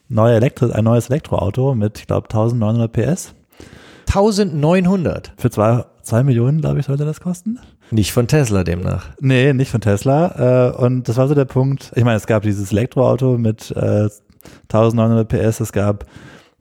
[0.09, 3.33] neue Elektro, ein neues Elektroauto mit, ich glaube, 1900 PS.
[4.07, 5.33] 1900?
[5.37, 7.59] Für zwei, zwei Millionen, glaube ich, sollte das kosten.
[7.91, 9.07] Nicht von Tesla demnach.
[9.19, 10.71] Nee, nicht von Tesla.
[10.71, 11.91] Äh, und das war so der Punkt.
[11.95, 14.09] Ich meine, es gab dieses Elektroauto mit äh,
[14.71, 15.59] 1900 PS.
[15.59, 16.05] Es gab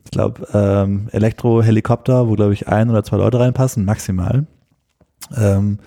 [0.04, 4.46] ich glaube, ähm, Elektrohelikopter, wo, glaube ich, ein oder zwei Leute reinpassen, maximal.
[5.36, 5.78] Ähm,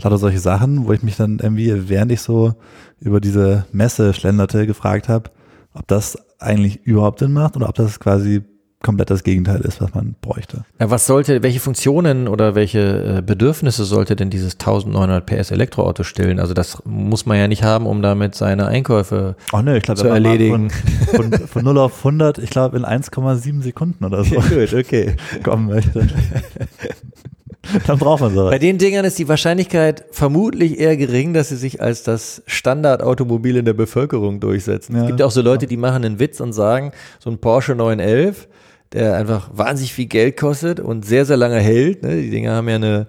[0.00, 2.54] lauter solche Sachen, wo ich mich dann irgendwie, während ich so
[3.00, 5.30] über diese Messe schlenderte, gefragt habe,
[5.74, 8.42] ob das eigentlich überhaupt Sinn macht oder ob das quasi
[8.80, 10.64] komplett das Gegenteil ist, was man bräuchte.
[10.78, 16.04] Ja, was sollte, welche Funktionen oder welche äh, Bedürfnisse sollte denn dieses 1900 PS Elektroauto
[16.04, 16.38] stillen?
[16.38, 19.98] Also das muss man ja nicht haben, um damit seine Einkäufe oh, nee, ich glaub,
[19.98, 20.70] zu erledigen.
[20.70, 24.36] Von, von, von 0 auf 100, ich glaube in 1,7 Sekunden oder so.
[24.36, 25.16] Gut, okay.
[25.42, 26.06] Kommen möchte.
[27.86, 28.50] Dann braucht man sowas.
[28.50, 33.56] Bei den Dingern ist die Wahrscheinlichkeit vermutlich eher gering, dass sie sich als das Standardautomobil
[33.56, 34.94] in der Bevölkerung durchsetzen.
[34.94, 37.38] Ja, es gibt ja auch so Leute, die machen einen Witz und sagen, so ein
[37.38, 38.48] Porsche 911
[38.92, 42.02] der einfach wahnsinnig viel Geld kostet und sehr, sehr lange hält.
[42.02, 42.20] Ne?
[42.20, 43.06] Die Dinger haben ja eine,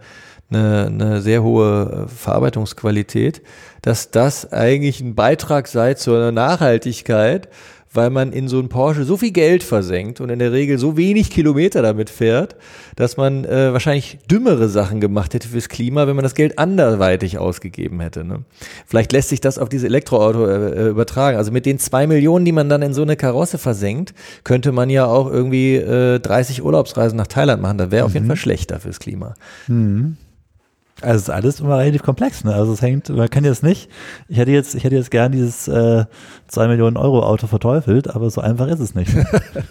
[0.50, 3.42] eine, eine sehr hohe äh, Verarbeitungsqualität,
[3.82, 7.50] dass das eigentlich ein Beitrag sei zur Nachhaltigkeit
[7.92, 10.96] weil man in so einen Porsche so viel Geld versenkt und in der Regel so
[10.96, 12.56] wenig Kilometer damit fährt,
[12.96, 17.40] dass man äh, wahrscheinlich dümmere Sachen gemacht hätte fürs Klima, wenn man das Geld anderweitig
[17.40, 18.24] ausgegeben hätte.
[18.24, 18.44] Ne?
[18.86, 21.38] Vielleicht lässt sich das auf dieses Elektroauto äh, äh übertragen.
[21.38, 24.90] Also mit den zwei Millionen, die man dann in so eine Karosse versenkt, könnte man
[24.90, 27.78] ja auch irgendwie äh, 30 Urlaubsreisen nach Thailand machen.
[27.78, 28.30] Das wäre auf jeden mhm.
[28.30, 29.34] Fall schlechter fürs Klima.
[29.68, 30.18] Mhm.
[31.02, 32.54] Also es ist alles immer relativ komplex, ne?
[32.54, 33.90] Also es hängt, man kann jetzt nicht,
[34.28, 36.06] ich hätte jetzt, ich hätte jetzt gern dieses äh,
[36.48, 39.12] 2 Millionen Euro Auto verteufelt, aber so einfach ist es nicht.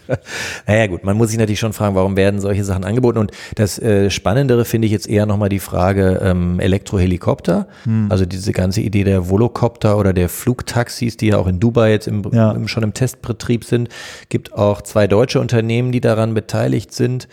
[0.66, 3.18] naja gut, man muss sich natürlich schon fragen, warum werden solche Sachen angeboten?
[3.18, 7.68] Und das äh, Spannendere finde ich jetzt eher nochmal die Frage ähm, Elektrohelikopter.
[7.84, 8.06] Hm.
[8.10, 12.08] Also diese ganze Idee der Volocopter oder der Flugtaxis, die ja auch in Dubai jetzt
[12.08, 12.52] im, ja.
[12.52, 13.88] im, schon im Testbetrieb sind.
[14.28, 17.28] Gibt auch zwei deutsche Unternehmen, die daran beteiligt sind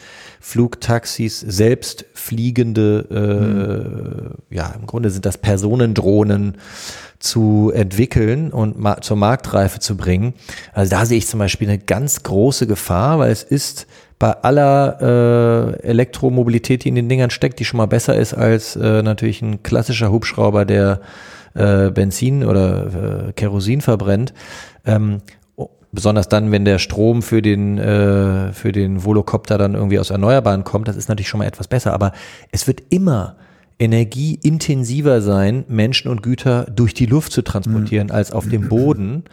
[0.48, 4.56] Flugtaxis, selbst fliegende, äh, mhm.
[4.56, 6.58] ja, im Grunde sind das Personendrohnen
[7.18, 10.36] zu entwickeln und ma zur Marktreife zu bringen.
[10.72, 13.88] Also da sehe ich zum Beispiel eine ganz große Gefahr, weil es ist
[14.20, 18.76] bei aller äh, Elektromobilität, die in den Dingern steckt, die schon mal besser ist als
[18.76, 21.02] äh, natürlich ein klassischer Hubschrauber, der
[21.56, 24.32] äh, Benzin oder äh, Kerosin verbrennt.
[24.86, 25.22] Ähm,
[25.96, 30.64] besonders dann, wenn der Strom für den, äh, für den Volocopter dann irgendwie aus Erneuerbaren
[30.64, 31.94] kommt, das ist natürlich schon mal etwas besser.
[31.94, 32.12] Aber
[32.52, 33.38] es wird immer
[33.80, 38.14] energieintensiver sein, Menschen und Güter durch die Luft zu transportieren, mhm.
[38.14, 39.24] als auf dem Boden.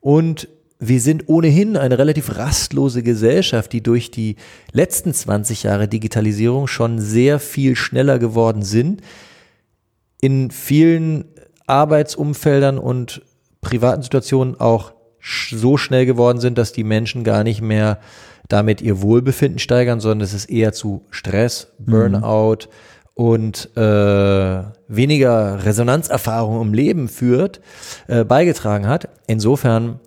[0.00, 4.36] Und wir sind ohnehin eine relativ rastlose Gesellschaft, die durch die
[4.72, 9.02] letzten 20 Jahre Digitalisierung schon sehr viel schneller geworden sind.
[10.22, 11.26] In vielen
[11.66, 13.22] Arbeitsumfeldern und
[13.60, 17.98] privaten Situationen auch so schnell geworden sind, dass die Menschen gar nicht mehr
[18.50, 21.68] damit ihr Wohlbefinden steigern, sondern es ist eher zu Stress.
[21.78, 23.14] Burnout mhm.
[23.14, 27.60] und äh, weniger Resonanzerfahrung im Leben führt,
[28.08, 29.08] äh, beigetragen hat.
[29.28, 30.00] Insofern,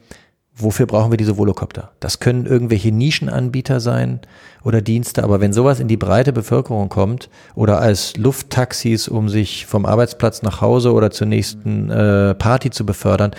[0.55, 1.91] wofür brauchen wir diese Volocopter?
[2.01, 4.19] Das können irgendwelche Nischenanbieter sein
[4.63, 9.65] oder Dienste, aber wenn sowas in die breite Bevölkerung kommt oder als Lufttaxis, um sich
[9.65, 13.31] vom Arbeitsplatz nach Hause oder zur nächsten äh, Party zu befördern,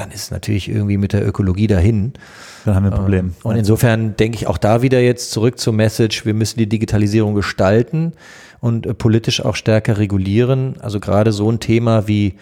[0.00, 2.14] dann ist es natürlich irgendwie mit der Ökologie dahin.
[2.64, 3.26] Dann haben wir ein Problem.
[3.26, 6.68] Ähm, und insofern denke ich auch da wieder jetzt zurück zur Message, wir müssen die
[6.68, 8.12] Digitalisierung gestalten
[8.60, 10.76] und äh, politisch auch stärker regulieren.
[10.80, 12.34] Also gerade so ein Thema wie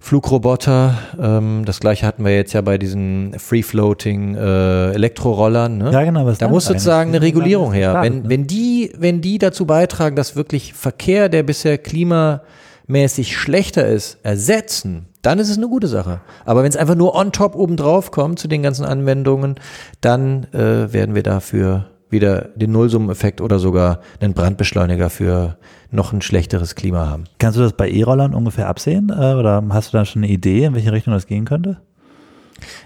[0.00, 5.78] Flugroboter, ähm, das gleiche hatten wir jetzt ja bei diesen Free-Floating äh, Elektrorollern.
[5.78, 5.92] Ne?
[5.92, 6.26] Ja, genau.
[6.26, 7.98] Was da muss sozusagen eine Regulierung her.
[8.02, 8.28] Wenn, ne?
[8.28, 15.06] wenn, die, wenn die dazu beitragen, dass wirklich Verkehr, der bisher klimamäßig schlechter ist, ersetzen,
[15.26, 16.20] dann ist es eine gute Sache.
[16.44, 19.56] Aber wenn es einfach nur on top obendrauf kommt zu den ganzen Anwendungen,
[20.00, 25.58] dann äh, werden wir dafür wieder den Nullsummeneffekt oder sogar einen Brandbeschleuniger für
[25.90, 27.24] noch ein schlechteres Klima haben.
[27.38, 30.64] Kannst du das bei E-Rollern ungefähr absehen äh, oder hast du da schon eine Idee,
[30.64, 31.80] in welche Richtung das gehen könnte?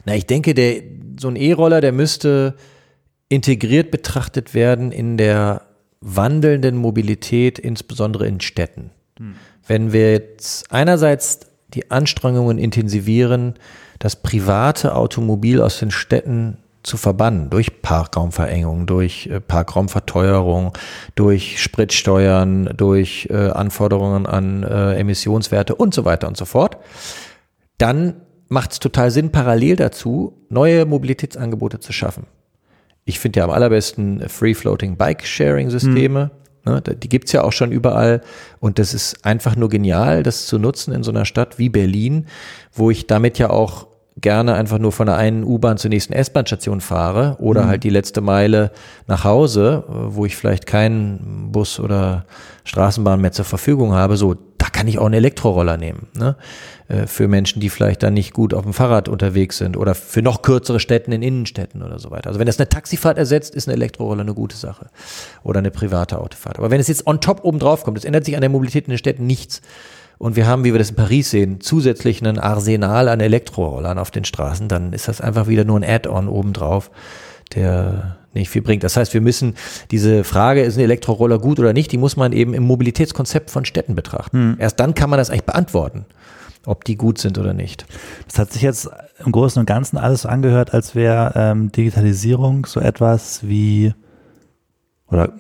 [0.07, 0.83] Na, ich denke, der,
[1.21, 2.55] so ein E-Roller, der müsste
[3.29, 5.61] integriert betrachtet werden in der
[6.01, 8.93] wandelnden Mobilität, insbesondere in Städten.
[9.19, 9.35] Hm.
[9.67, 13.55] Wenn wir jetzt einerseits die Anstrengungen intensivieren,
[13.99, 20.73] das private Automobil aus den Städten zu verbannen durch Parkraumverengung, durch äh, Parkraumverteuerung,
[21.15, 26.79] durch Spritsteuern, durch äh, Anforderungen an äh, Emissionswerte und so weiter und so fort,
[27.77, 32.27] dann macht es total Sinn, parallel dazu neue Mobilitätsangebote zu schaffen.
[33.05, 36.25] Ich finde ja am allerbesten Free-Floating Bike-Sharing-Systeme.
[36.27, 36.41] Mhm.
[36.65, 38.21] Ne, die gibt's ja auch schon überall
[38.59, 42.27] und das ist einfach nur genial, das zu nutzen in so einer Stadt wie Berlin,
[42.73, 43.87] wo ich damit ja auch
[44.21, 47.69] gerne einfach nur von der einen U-Bahn zur nächsten S-Bahn-Station fahre oder mhm.
[47.69, 48.73] halt die letzte Meile
[49.07, 52.27] nach Hause, wo ich vielleicht keinen Bus oder
[52.65, 54.17] Straßenbahn mehr zur Verfügung habe.
[54.17, 54.37] So,
[54.73, 56.09] kann ich auch einen Elektroroller nehmen.
[56.15, 56.37] Ne?
[56.89, 60.23] Äh, für Menschen, die vielleicht dann nicht gut auf dem Fahrrad unterwegs sind oder für
[60.23, 62.29] noch kürzere Städten in Innenstädten oder so weiter.
[62.29, 64.91] Also wenn das eine Taxifahrt ersetzt, ist ein Elektroroller eine gute Sache
[65.43, 66.59] oder eine private Autofahrt.
[66.59, 68.87] Aber wenn es jetzt on top oben drauf kommt, es ändert sich an der Mobilität
[68.87, 69.61] in den Städten nichts.
[70.19, 74.11] Und wir haben, wie wir das in Paris sehen, zusätzlich einen Arsenal an Elektrorollern auf
[74.11, 76.91] den Straßen, dann ist das einfach wieder nur ein Add-on obendrauf,
[77.55, 78.85] der nicht viel bringt.
[78.85, 79.55] Das heißt, wir müssen
[79.91, 83.65] diese Frage, ist ein Elektroroller gut oder nicht, die muss man eben im Mobilitätskonzept von
[83.65, 84.37] Städten betrachten.
[84.37, 84.57] Hm.
[84.59, 86.07] Erst dann kann man das eigentlich beantworten
[86.67, 87.87] ob die gut sind oder nicht.
[88.27, 88.89] Das hat sich jetzt
[89.25, 93.95] im Großen und Ganzen alles angehört, als wäre ähm, Digitalisierung so etwas wie,
[95.09, 95.33] oder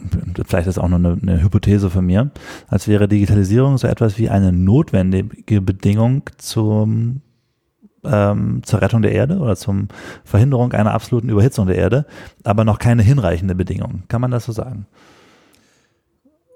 [0.46, 2.30] vielleicht ist auch nur eine, eine Hypothese von mir,
[2.68, 7.20] als wäre Digitalisierung so etwas wie eine notwendige Bedingung zum
[8.04, 9.88] ähm, zur Rettung der Erde oder zum
[10.24, 12.06] Verhinderung einer absoluten Überhitzung der Erde,
[12.44, 14.04] aber noch keine hinreichende Bedingung.
[14.08, 14.86] Kann man das so sagen?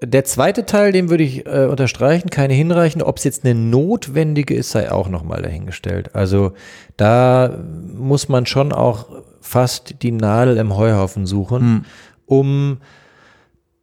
[0.02, 3.06] Der zweite Teil, den würde ich äh, unterstreichen, keine hinreichende.
[3.06, 6.14] Ob es jetzt eine notwendige ist, sei auch nochmal dahingestellt.
[6.14, 6.52] Also
[6.96, 7.50] da
[7.96, 9.06] muss man schon auch
[9.40, 11.84] fast die Nadel im Heuhaufen suchen, hm.
[12.26, 12.76] um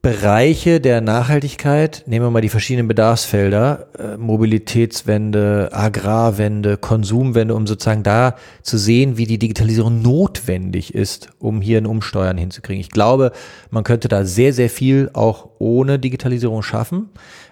[0.04, 8.02] Bereiche der Nachhaltigkeit, nehmen wir mal die verschiedenen Bedarfsfelder, äh, Mobilitätswende, Agrarwende, Konsumwende, um sozusagen
[8.02, 12.82] da zu sehen, wie die Digitalisierung notwendig ist, um hier ein Umsteuern hinzukriegen.
[12.82, 13.32] Ich glaube,
[13.70, 17.10] man könnte da sehr, sehr viel auch ohne Digitalisierung schaffen.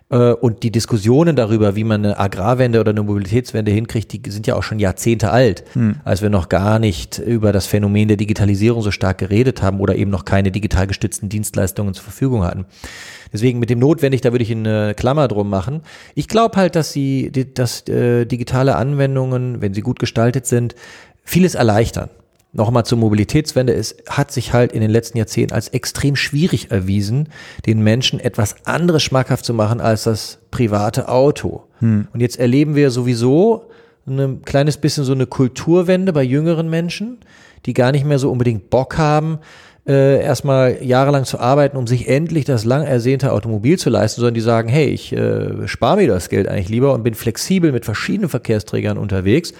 [0.09, 4.47] Äh, und die Diskussionen darüber, wie man eine Agrarwende oder eine Mobilitätswende hinkriegt, die sind
[4.47, 5.97] ja auch schon Jahrzehnte alt, hm.
[6.03, 9.95] als wir noch gar nicht über das Phänomen der Digitalisierung so stark geredet haben oder
[9.95, 12.65] eben noch keine digital gestützten Dienstleistungen zur Verfügung hatten.
[13.31, 15.81] Deswegen mit dem notwendig, da würde ich eine Klammer drum machen.
[16.15, 20.73] Ich glaube halt, dass sie, dass äh, digitale Anwendungen, wenn sie gut gestaltet sind,
[21.23, 22.09] vieles erleichtern.
[22.51, 27.29] Nochmal zur Mobilitätswende, es hat sich halt in den letzten Jahrzehnten als extrem schwierig erwiesen,
[27.65, 31.63] den Menschen etwas anderes schmackhaft zu machen als das private Auto.
[31.79, 32.07] Hm.
[32.11, 33.69] Und jetzt erleben wir sowieso
[34.07, 37.19] ein kleines bisschen so eine Kulturwende bei jüngeren Menschen,
[37.65, 39.39] die gar nicht mehr so unbedingt Bock haben,
[39.87, 44.33] äh, erstmal jahrelang zu arbeiten, um sich endlich das lang ersehnte Automobil zu leisten, sondern
[44.33, 47.85] die sagen, hey, ich äh, spare mir das Geld eigentlich lieber und bin flexibel mit
[47.85, 49.53] verschiedenen Verkehrsträgern unterwegs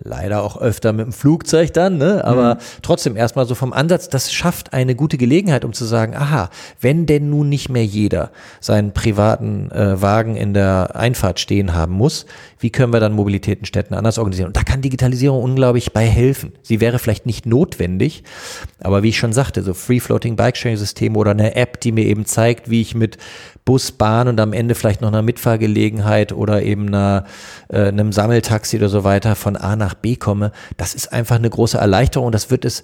[0.00, 2.24] Leider auch öfter mit dem Flugzeug dann, ne?
[2.24, 2.58] aber mhm.
[2.82, 7.06] trotzdem erstmal so vom Ansatz, das schafft eine gute Gelegenheit, um zu sagen, aha, wenn
[7.06, 8.30] denn nun nicht mehr jeder
[8.60, 12.26] seinen privaten äh, Wagen in der Einfahrt stehen haben muss,
[12.58, 14.48] wie können wir dann Mobilität in Städten anders organisieren?
[14.48, 16.52] Und da kann Digitalisierung unglaublich bei helfen.
[16.62, 18.24] Sie wäre vielleicht nicht notwendig,
[18.80, 22.70] aber wie ich schon sagte, so Free-Floating Bike-Sharing-Systeme oder eine App, die mir eben zeigt,
[22.70, 23.18] wie ich mit
[23.64, 27.24] Bus, Bahn und am Ende vielleicht noch einer Mitfahrgelegenheit oder eben einer,
[27.68, 31.50] äh, einem Sammeltaxi oder so weiter von A nach B komme, das ist einfach eine
[31.50, 32.82] große Erleichterung und das wird es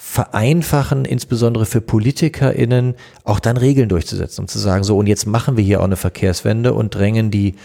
[0.00, 2.94] vereinfachen, insbesondere für PolitikerInnen,
[3.24, 5.96] auch dann Regeln durchzusetzen, um zu sagen, so, und jetzt machen wir hier auch eine
[5.96, 7.56] Verkehrswende und drängen die,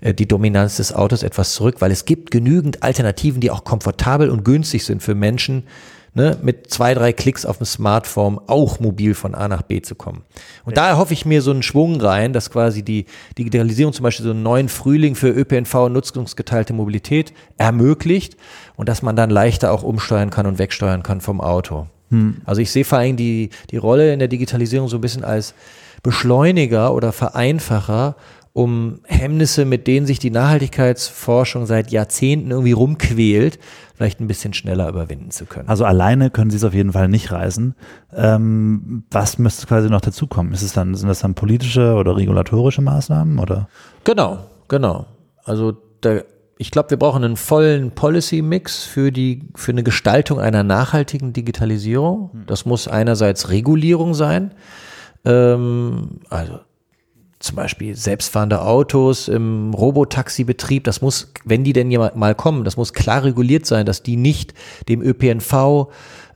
[0.00, 4.30] äh, die Dominanz des Autos etwas zurück, weil es gibt genügend Alternativen, die auch komfortabel
[4.30, 5.64] und günstig sind für Menschen,
[6.14, 9.94] ne, mit zwei, drei Klicks auf dem Smartphone auch mobil von A nach B zu
[9.94, 10.22] kommen.
[10.64, 10.82] Und ja.
[10.82, 13.06] da erhoffe ich mir so einen Schwung rein, dass quasi die
[13.38, 18.36] Digitalisierung zum Beispiel so einen neuen Frühling für ÖPNV und nutzungsgeteilte Mobilität ermöglicht
[18.76, 21.86] und dass man dann leichter auch umsteuern kann und wegsteuern kann vom Auto.
[22.10, 22.42] Hm.
[22.44, 25.54] Also ich sehe vor allem die, die Rolle in der Digitalisierung so ein bisschen als
[26.02, 28.16] Beschleuniger oder Vereinfacher
[28.54, 33.58] um Hemmnisse, mit denen sich die Nachhaltigkeitsforschung seit Jahrzehnten irgendwie rumquält,
[33.94, 35.68] vielleicht ein bisschen schneller überwinden zu können.
[35.68, 37.74] Also alleine können Sie es auf jeden Fall nicht reißen.
[38.14, 40.52] Ähm, was müsste quasi noch dazukommen?
[40.52, 43.68] Ist es dann, sind das dann politische oder regulatorische Maßnahmen oder?
[44.04, 45.06] Genau, genau.
[45.44, 46.26] Also der,
[46.58, 52.30] ich glaube, wir brauchen einen vollen Policy-Mix für die, für eine Gestaltung einer nachhaltigen Digitalisierung.
[52.32, 52.46] Hm.
[52.46, 54.52] Das muss einerseits Regulierung sein.
[55.24, 56.60] Ähm, also
[57.42, 62.92] zum Beispiel selbstfahrende Autos im Robotaxi-Betrieb, das muss, wenn die denn mal kommen, das muss
[62.92, 64.54] klar reguliert sein, dass die nicht
[64.88, 65.88] dem ÖPNV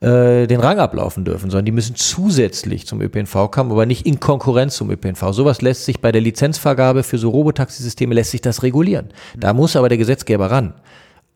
[0.06, 4.20] äh, den Rang ablaufen dürfen, sondern die müssen zusätzlich zum ÖPNV kommen, aber nicht in
[4.20, 5.32] Konkurrenz zum ÖPNV.
[5.32, 9.08] Sowas lässt sich bei der Lizenzvergabe für so Robotaxisysteme lässt sich das regulieren.
[9.36, 10.74] Da muss aber der Gesetzgeber ran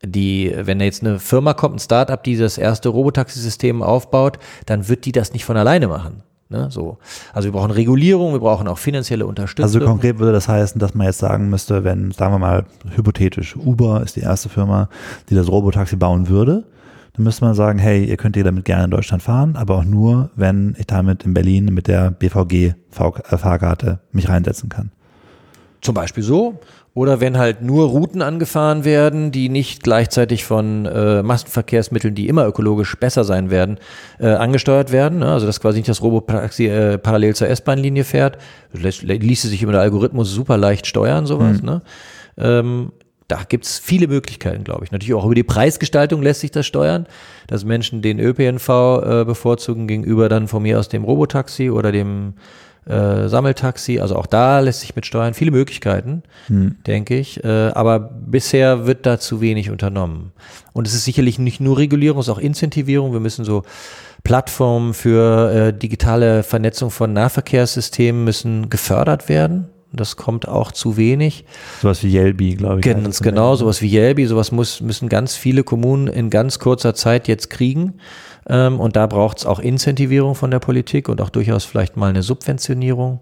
[0.02, 5.04] die, wenn jetzt eine Firma kommt, ein Startup, die das erste Robotaxisystem aufbaut, dann wird
[5.04, 6.22] die das nicht von alleine machen.
[6.48, 6.98] Ne, so.
[7.32, 9.64] Also wir brauchen Regulierung, wir brauchen auch finanzielle Unterstützung.
[9.64, 12.64] Also konkret würde das heißen, dass man jetzt sagen müsste, wenn, sagen wir mal
[12.96, 14.88] hypothetisch, Uber ist die erste Firma,
[15.28, 16.64] die das Robotaxi bauen würde,
[17.14, 19.84] dann müsste man sagen, hey, ihr könnt ihr damit gerne in Deutschland fahren, aber auch
[19.84, 24.90] nur, wenn ich damit in Berlin mit der BVG-Fahrkarte äh, mich reinsetzen kann.
[25.80, 26.61] Zum Beispiel so.
[26.92, 32.46] Oder wenn halt nur Routen angefahren werden, die nicht gleichzeitig von äh, Massenverkehrsmitteln, die immer
[32.46, 33.78] ökologisch besser sein werden,
[34.18, 35.20] äh, angesteuert werden.
[35.20, 35.32] Ne?
[35.32, 38.38] Also dass quasi nicht das Robotaxi äh, parallel zur S-Bahn-Linie fährt.
[38.72, 41.62] Lässt, ließe sich über den Algorithmus super leicht steuern, sowas.
[41.62, 41.66] Mhm.
[41.66, 41.82] Ne?
[42.38, 42.92] Ähm,
[43.31, 44.93] da gibt's viele Möglichkeiten, glaube ich.
[44.93, 47.07] Natürlich auch über die Preisgestaltung lässt sich das steuern,
[47.47, 52.35] dass Menschen den ÖPNV äh, bevorzugen gegenüber dann von mir aus dem Robotaxi oder dem
[52.87, 56.76] äh, Sammeltaxi, also auch da lässt sich mit Steuern viele Möglichkeiten, hm.
[56.87, 57.45] denke ich.
[57.45, 60.33] Äh, aber bisher wird da zu wenig unternommen.
[60.72, 63.12] Und es ist sicherlich nicht nur Regulierung, es ist auch Incentivierung.
[63.12, 63.62] Wir müssen so
[64.24, 69.68] Plattformen für äh, digitale Vernetzung von Nahverkehrssystemen müssen gefördert werden.
[69.93, 71.45] Das kommt auch zu wenig.
[71.82, 72.84] Sowas wie Yelby, glaube ich.
[72.84, 77.26] Ganz genau, sowas wie Yelby, sowas muss, müssen ganz viele Kommunen in ganz kurzer Zeit
[77.26, 77.95] jetzt kriegen.
[78.49, 82.11] Ähm, und da braucht es auch Incentivierung von der Politik und auch durchaus vielleicht mal
[82.11, 83.20] eine Subventionierung.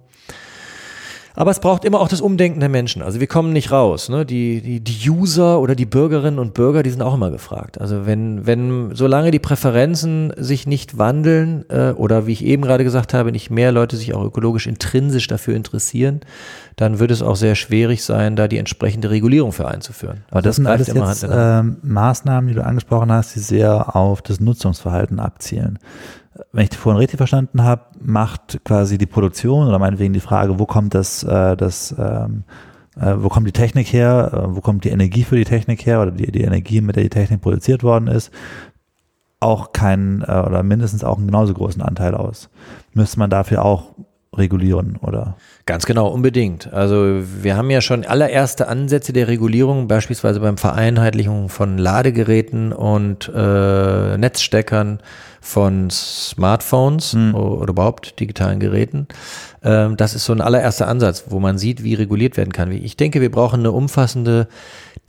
[1.38, 3.00] Aber es braucht immer auch das Umdenken der Menschen.
[3.00, 4.08] Also wir kommen nicht raus.
[4.08, 4.26] Ne?
[4.26, 7.80] Die, die, die User oder die Bürgerinnen und Bürger, die sind auch immer gefragt.
[7.80, 12.82] Also wenn, wenn, solange die Präferenzen sich nicht wandeln äh, oder wie ich eben gerade
[12.82, 16.22] gesagt habe, nicht mehr Leute sich auch ökologisch intrinsisch dafür interessieren,
[16.78, 20.24] dann wird es auch sehr schwierig sein, da die entsprechende Regulierung für einzuführen.
[20.30, 23.96] Aber das, also das sind alles jetzt äh, Maßnahmen, die du angesprochen hast, die sehr
[23.96, 25.78] auf das Nutzungsverhalten abzielen
[26.52, 30.66] wenn ich vorhin richtig verstanden habe, macht quasi die Produktion oder meinetwegen die Frage, wo
[30.66, 32.44] kommt das, äh, das ähm,
[32.96, 36.00] äh, wo kommt die Technik her, äh, wo kommt die Energie für die Technik her
[36.00, 38.30] oder die, die Energie, mit der die Technik produziert worden ist,
[39.40, 42.50] auch keinen äh, oder mindestens auch einen genauso großen Anteil aus.
[42.92, 43.94] Müsste man dafür auch
[44.38, 45.36] regulieren, oder?
[45.66, 46.72] Ganz genau, unbedingt.
[46.72, 53.30] Also wir haben ja schon allererste Ansätze der Regulierung, beispielsweise beim Vereinheitlichung von Ladegeräten und
[53.34, 55.00] äh, Netzsteckern
[55.40, 57.34] von Smartphones mhm.
[57.34, 59.08] oder überhaupt digitalen Geräten.
[59.62, 62.72] Ähm, das ist so ein allererster Ansatz, wo man sieht, wie reguliert werden kann.
[62.72, 64.48] Ich denke, wir brauchen eine umfassende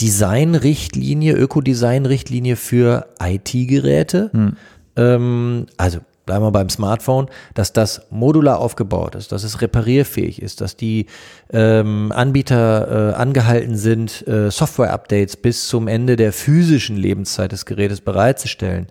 [0.01, 4.29] Designrichtlinie, Ökodesign-Richtlinie für IT-Geräte.
[4.31, 4.57] Hm.
[4.95, 5.99] Ähm, also
[6.29, 11.07] bleiben wir beim Smartphone, dass das modular aufgebaut ist, dass es reparierfähig ist, dass die
[11.51, 18.01] ähm, Anbieter äh, angehalten sind, äh, Software-Updates bis zum Ende der physischen Lebenszeit des Gerätes
[18.01, 18.85] bereitzustellen.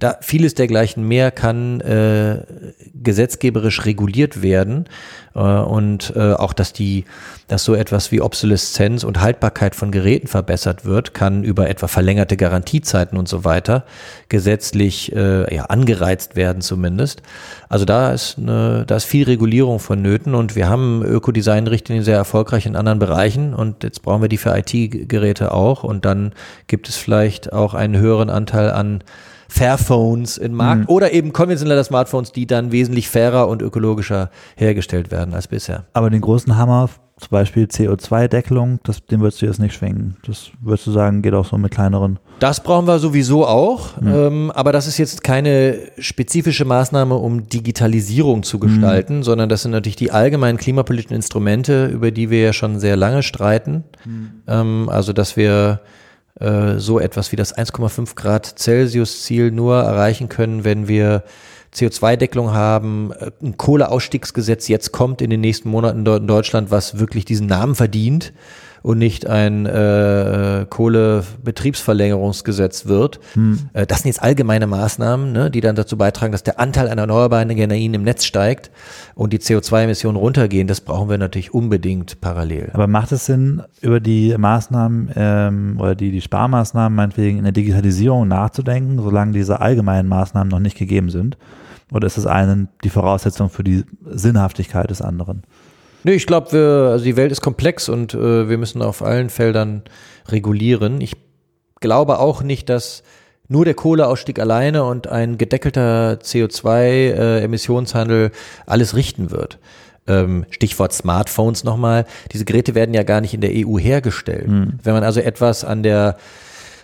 [0.00, 2.42] Da vieles dergleichen mehr kann äh,
[2.94, 4.86] gesetzgeberisch reguliert werden
[5.34, 7.04] äh, und äh, auch, dass die,
[7.48, 12.36] dass so etwas wie Obsoleszenz und Haltbarkeit von Geräten verbessert wird, kann über etwa verlängerte
[12.36, 13.84] Garantiezeiten und so weiter
[14.28, 17.20] gesetzlich äh, ja, angereizt werden zumindest.
[17.68, 22.64] Also da ist eine, da ist viel Regulierung vonnöten und wir haben Ökodesign-Richtlinien sehr erfolgreich
[22.64, 26.32] in anderen Bereichen und jetzt brauchen wir die für IT-Geräte auch und dann
[26.68, 29.04] gibt es vielleicht auch einen höheren Anteil an
[29.48, 30.88] Fairphones im Markt Mhm.
[30.88, 35.84] oder eben konventionelle Smartphones, die dann wesentlich fairer und ökologischer hergestellt werden als bisher.
[35.92, 36.88] Aber den großen Hammer,
[37.20, 40.16] zum Beispiel CO2-Deckelung, das, den würdest du jetzt nicht schwingen.
[40.26, 42.18] Das würdest du sagen, geht auch so mit kleineren.
[42.38, 48.42] Das brauchen wir sowieso auch, ähm, aber das ist jetzt keine spezifische Maßnahme, um Digitalisierung
[48.42, 52.80] zu gestalten, sondern das sind natürlich die allgemeinen klimapolitischen Instrumente, über die wir ja schon
[52.80, 53.84] sehr lange streiten.
[54.46, 55.80] Ähm, also, dass wir
[56.40, 61.22] äh, so etwas wie das 1,5 Grad Celsius Ziel nur erreichen können, wenn wir
[61.74, 67.24] CO2-Deckelung haben, äh, ein Kohleausstiegsgesetz jetzt kommt in den nächsten Monaten in Deutschland, was wirklich
[67.24, 68.34] diesen Namen verdient
[68.82, 73.20] und nicht ein äh, Kohlebetriebsverlängerungsgesetz wird.
[73.72, 76.98] Äh, das sind jetzt allgemeine Maßnahmen, ne, die dann dazu beitragen, dass der Anteil an
[76.98, 78.72] erneuerbaren Energien im Netz steigt
[79.14, 80.66] und die CO2-Emissionen runtergehen.
[80.66, 82.70] Das brauchen wir natürlich unbedingt parallel.
[82.72, 87.52] Aber macht es Sinn, über die Maßnahmen ähm, oder die, die Sparmaßnahmen meinetwegen in der
[87.52, 91.36] Digitalisierung nachzudenken, solange diese allgemeinen Maßnahmen noch nicht gegeben sind?
[91.92, 95.42] Oder ist das eine die Voraussetzung für die Sinnhaftigkeit des anderen?
[96.04, 99.82] Nee, ich glaube, also die Welt ist komplex und äh, wir müssen auf allen Feldern
[100.28, 101.00] regulieren.
[101.00, 101.16] Ich
[101.80, 103.02] glaube auch nicht, dass
[103.48, 108.30] nur der Kohleausstieg alleine und ein gedeckelter CO2-Emissionshandel
[108.64, 109.58] alles richten wird.
[110.06, 112.06] Ähm, Stichwort Smartphones nochmal.
[112.32, 114.48] Diese Geräte werden ja gar nicht in der EU hergestellt.
[114.48, 116.16] Wenn man also etwas an der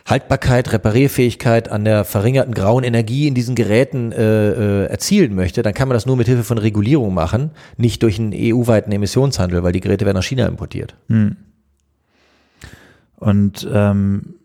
[0.06, 5.74] Haltbarkeit, Reparierfähigkeit, an der verringerten grauen Energie in diesen Geräten äh, äh, erzielen möchte, dann
[5.74, 9.72] kann man das nur mit Hilfe von Regulierung machen, nicht durch einen EU-weiten Emissionshandel, weil
[9.72, 10.96] die Geräte werden aus China importiert.
[13.16, 14.36] Und ähm,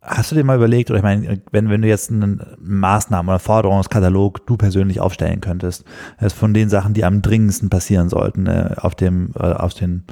[0.00, 3.38] hast du dir mal überlegt, oder ich meine, wenn, wenn du jetzt einen Maßnahmen- oder
[3.38, 5.84] Forderungskatalog du persönlich aufstellen könntest,
[6.20, 10.04] das von den Sachen, die am dringendsten passieren sollten, äh, auf dem, äh, auf den,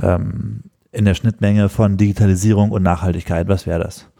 [0.00, 4.11] ähm, in der Schnittmenge von Digitalisierung und Nachhaltigkeit, was wäre das?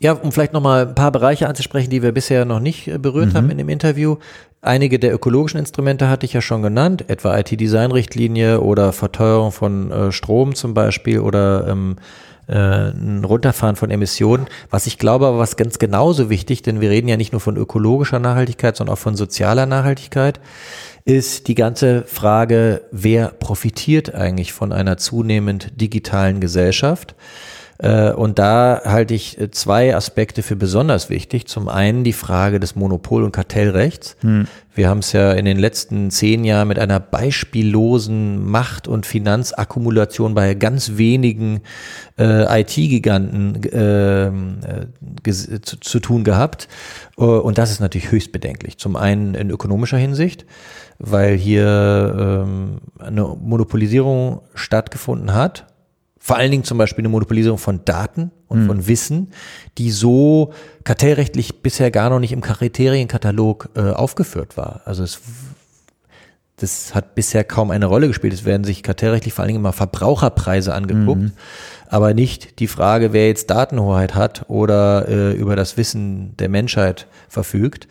[0.00, 3.32] Ja, um vielleicht nochmal ein paar Bereiche anzusprechen, die wir bisher noch nicht äh, berührt
[3.32, 3.36] Mhm.
[3.36, 4.16] haben in dem Interview.
[4.60, 10.12] Einige der ökologischen Instrumente hatte ich ja schon genannt, etwa IT-Design-Richtlinie oder Verteuerung von äh,
[10.12, 11.96] Strom zum Beispiel oder ähm,
[12.46, 12.54] äh,
[12.90, 14.46] ein Runterfahren von Emissionen.
[14.70, 17.56] Was ich glaube, aber was ganz genauso wichtig, denn wir reden ja nicht nur von
[17.56, 20.40] ökologischer Nachhaltigkeit, sondern auch von sozialer Nachhaltigkeit,
[21.04, 27.14] ist die ganze Frage, wer profitiert eigentlich von einer zunehmend digitalen Gesellschaft?
[27.78, 31.46] Äh, Und da halte ich äh, zwei Aspekte für besonders wichtig.
[31.48, 34.16] Zum einen die Frage des Monopol- und Kartellrechts.
[34.76, 40.34] Wir haben es ja in den letzten zehn Jahren mit einer beispiellosen Macht- und Finanzakkumulation
[40.34, 41.60] bei ganz wenigen
[42.18, 44.30] äh, IT-Giganten äh, äh,
[45.24, 46.68] ges- zu, zu tun gehabt.
[47.18, 48.78] Äh, Und das ist natürlich höchst bedenklich.
[48.78, 50.44] Zum einen in ökonomischer Hinsicht,
[50.98, 55.66] weil hier ähm, eine Monopolisierung stattgefunden hat
[56.24, 59.28] vor allen Dingen zum Beispiel eine Monopolisierung von Daten und von Wissen,
[59.76, 64.80] die so kartellrechtlich bisher gar noch nicht im Kriterienkatalog äh, aufgeführt war.
[64.86, 65.20] Also es,
[66.56, 68.32] das hat bisher kaum eine Rolle gespielt.
[68.32, 71.32] Es werden sich kartellrechtlich vor allen Dingen immer Verbraucherpreise angeguckt,
[71.88, 77.06] aber nicht die Frage, wer jetzt Datenhoheit hat oder äh, über das Wissen der Menschheit
[77.28, 77.86] verfügt.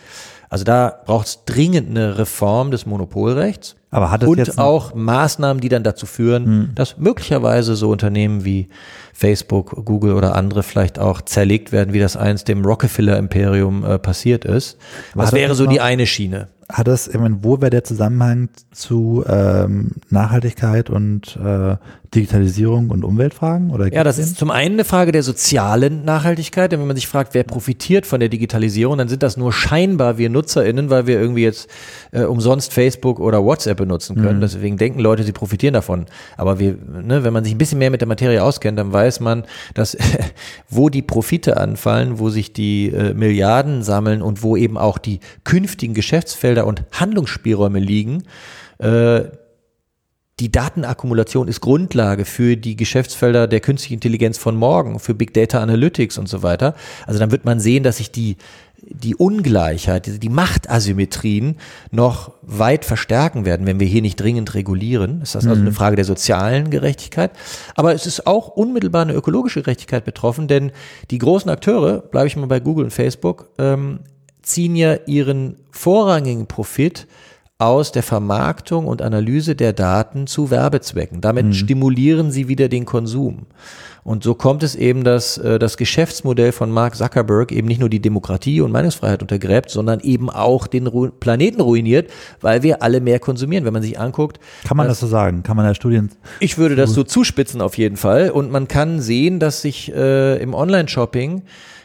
[0.49, 3.75] Also da braucht es dringend eine Reform des Monopolrechts.
[3.93, 8.43] Aber hat es und jetzt auch Maßnahmen, die dann dazu führen, dass möglicherweise so Unternehmen
[8.43, 8.67] wie
[9.13, 14.45] Facebook, Google oder andere vielleicht auch zerlegt werden, wie das einst dem Rockefeller-Imperium äh, passiert
[14.45, 14.77] ist.
[15.15, 16.47] Das wäre so die eine Schiene.
[16.73, 21.75] Hat das, ich meine, wo wäre der Zusammenhang zu ähm, Nachhaltigkeit und äh,
[22.15, 23.69] Digitalisierung und Umweltfragen?
[23.69, 27.07] Oder Ja, das ist zum einen eine Frage der sozialen Nachhaltigkeit, denn wenn man sich
[27.07, 31.21] fragt, wer profitiert von der Digitalisierung, dann sind das nur scheinbar wir NutzerInnen, weil wir
[31.21, 31.69] irgendwie jetzt
[32.11, 34.41] äh, umsonst Facebook oder WhatsApp benutzen können.
[34.41, 36.07] Deswegen denken Leute, sie profitieren davon.
[36.37, 39.19] Aber wir, ne, wenn man sich ein bisschen mehr mit der Materie auskennt, dann weiß
[39.19, 39.43] man,
[39.75, 39.95] dass
[40.69, 45.19] wo die Profite anfallen, wo sich die äh, Milliarden sammeln und wo eben auch die
[45.43, 48.23] künftigen Geschäftsfelder und Handlungsspielräume liegen,
[48.79, 49.23] äh,
[50.39, 55.61] die Datenakkumulation ist Grundlage für die Geschäftsfelder der künstlichen Intelligenz von morgen, für Big Data
[55.61, 56.75] Analytics und so weiter.
[57.05, 58.37] Also dann wird man sehen, dass sich die
[58.85, 61.55] die Ungleichheit, die Machtasymmetrien
[61.91, 65.21] noch weit verstärken werden, wenn wir hier nicht dringend regulieren.
[65.21, 67.31] Ist das also eine Frage der sozialen Gerechtigkeit?
[67.75, 70.71] Aber es ist auch unmittelbar eine ökologische Gerechtigkeit betroffen, denn
[71.11, 73.99] die großen Akteure, bleibe ich mal bei Google und Facebook, ähm,
[74.43, 77.07] ziehen ja ihren vorrangigen Profit
[77.57, 81.21] aus der Vermarktung und Analyse der Daten zu Werbezwecken.
[81.21, 81.53] Damit mhm.
[81.53, 83.45] stimulieren sie wieder den Konsum.
[84.03, 87.89] Und so kommt es eben, dass äh, das Geschäftsmodell von Mark Zuckerberg eben nicht nur
[87.89, 92.99] die Demokratie und Meinungsfreiheit untergräbt, sondern eben auch den Ru Planeten ruiniert, weil wir alle
[92.99, 93.63] mehr konsumieren.
[93.63, 94.39] Wenn man sich anguckt.
[94.67, 95.43] Kann man das so sagen?
[95.43, 96.09] Kann man da Studien?
[96.41, 98.29] Ich würde das so zuspitzen auf jeden Fall.
[98.29, 101.43] Und man kann sehen, dass sich äh, im Online-Shopping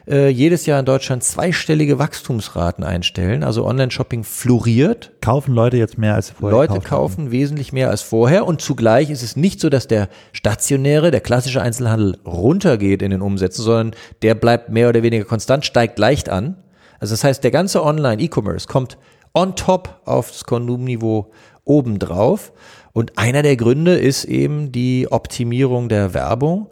[0.09, 3.45] äh, jedes Jahr in Deutschland zweistellige Wachstumsraten einstellen.
[3.45, 5.13] Also Online-Shopping floriert.
[5.21, 6.59] Kaufen Leute jetzt mehr als vorher?
[6.59, 10.09] Leute kaufen, kaufen wesentlich mehr als vorher und zugleich ist es nicht so, dass der
[10.33, 13.91] stationäre, der klassische Einzelhandel runtergeht in den Umsätzen, sondern
[14.23, 16.57] der bleibt mehr oder weniger konstant, steigt leicht an.
[17.01, 18.99] Also das heißt, der ganze Online-E-Commerce kommt
[19.35, 21.31] on top auf das Konsumniveau
[21.65, 22.53] obendrauf.
[22.93, 26.69] Und einer der Gründe ist eben die Optimierung der Werbung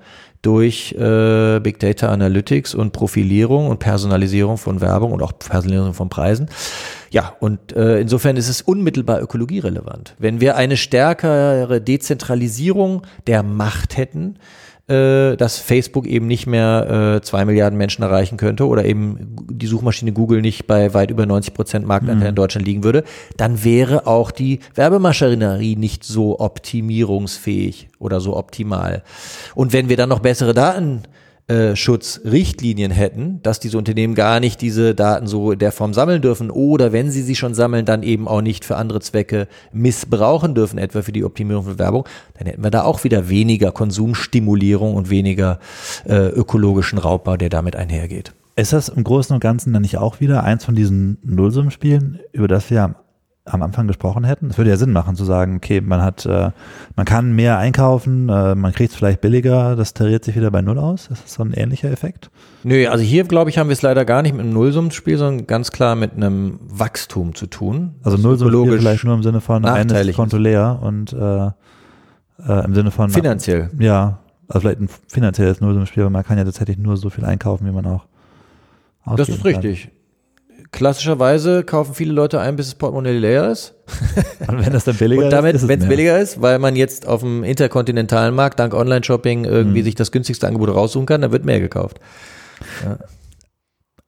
[0.46, 6.08] durch äh, Big Data Analytics und Profilierung und Personalisierung von Werbung und auch Personalisierung von
[6.08, 6.48] Preisen.
[7.10, 10.14] Ja, und äh, insofern ist es unmittelbar ökologierelevant.
[10.18, 14.36] Wenn wir eine stärkere Dezentralisierung der Macht hätten,
[14.88, 19.66] äh, dass Facebook eben nicht mehr äh, zwei Milliarden Menschen erreichen könnte oder eben die
[19.66, 22.28] Suchmaschine Google nicht bei weit über 90 Prozent Marktanteil mhm.
[22.28, 23.02] in Deutschland liegen würde,
[23.36, 29.02] dann wäre auch die Werbemaschinerie nicht so optimierungsfähig oder so optimal.
[29.54, 31.02] Und wenn wir dann noch bessere Daten
[31.48, 36.20] äh, Schutzrichtlinien hätten, dass diese Unternehmen gar nicht diese Daten so in der Form sammeln
[36.20, 40.56] dürfen oder wenn sie sie schon sammeln, dann eben auch nicht für andere Zwecke missbrauchen
[40.56, 42.04] dürfen, etwa für die Optimierung von Werbung,
[42.36, 45.60] dann hätten wir da auch wieder weniger Konsumstimulierung und weniger
[46.04, 48.34] äh, ökologischen Raubbau, der damit einhergeht.
[48.56, 52.48] Ist das im Großen und Ganzen dann nicht auch wieder eins von diesen Nullsummenspielen, über
[52.48, 52.94] das wir am
[53.62, 54.50] Anfang gesprochen hätten.
[54.50, 56.50] Es würde ja Sinn machen zu sagen, okay, man hat, äh,
[56.96, 60.62] man kann mehr einkaufen, äh, man kriegt es vielleicht billiger, das tariert sich wieder bei
[60.62, 61.08] Null aus.
[61.08, 62.30] Ist das so ein ähnlicher Effekt?
[62.64, 65.46] Nö, also hier glaube ich, haben wir es leider gar nicht mit einem Nullsummenspiel, sondern
[65.46, 67.94] ganz klar mit einem Wachstum zu tun.
[68.02, 72.90] Also Nullsummenspiel vielleicht nur im Sinne von eines Konto leer und äh, äh, im Sinne
[72.90, 73.70] von finanziell.
[73.78, 74.18] Ja,
[74.48, 77.72] also vielleicht ein finanzielles Nullsummenspiel, aber man kann ja tatsächlich nur so viel einkaufen, wie
[77.72, 78.06] man auch
[79.16, 79.84] Das ist richtig.
[79.84, 79.92] Kann
[80.76, 83.74] klassischerweise kaufen viele Leute ein, bis das Portemonnaie leer ist.
[84.46, 85.24] Und wenn das dann billiger ist.
[85.24, 89.46] Und damit, wenn es billiger ist, weil man jetzt auf dem interkontinentalen Markt dank Online-Shopping
[89.46, 89.84] irgendwie mhm.
[89.84, 91.98] sich das günstigste Angebot raussuchen kann, dann wird mehr gekauft.
[92.84, 92.98] Ja.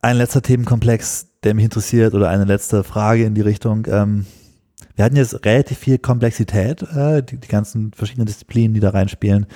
[0.02, 3.86] Ein letzter Themenkomplex, der mich interessiert, oder eine letzte Frage in die Richtung.
[3.88, 4.26] Ähm,
[4.94, 9.46] wir hatten jetzt relativ viel Komplexität, äh, die, die ganzen verschiedenen Disziplinen, die da reinspielen.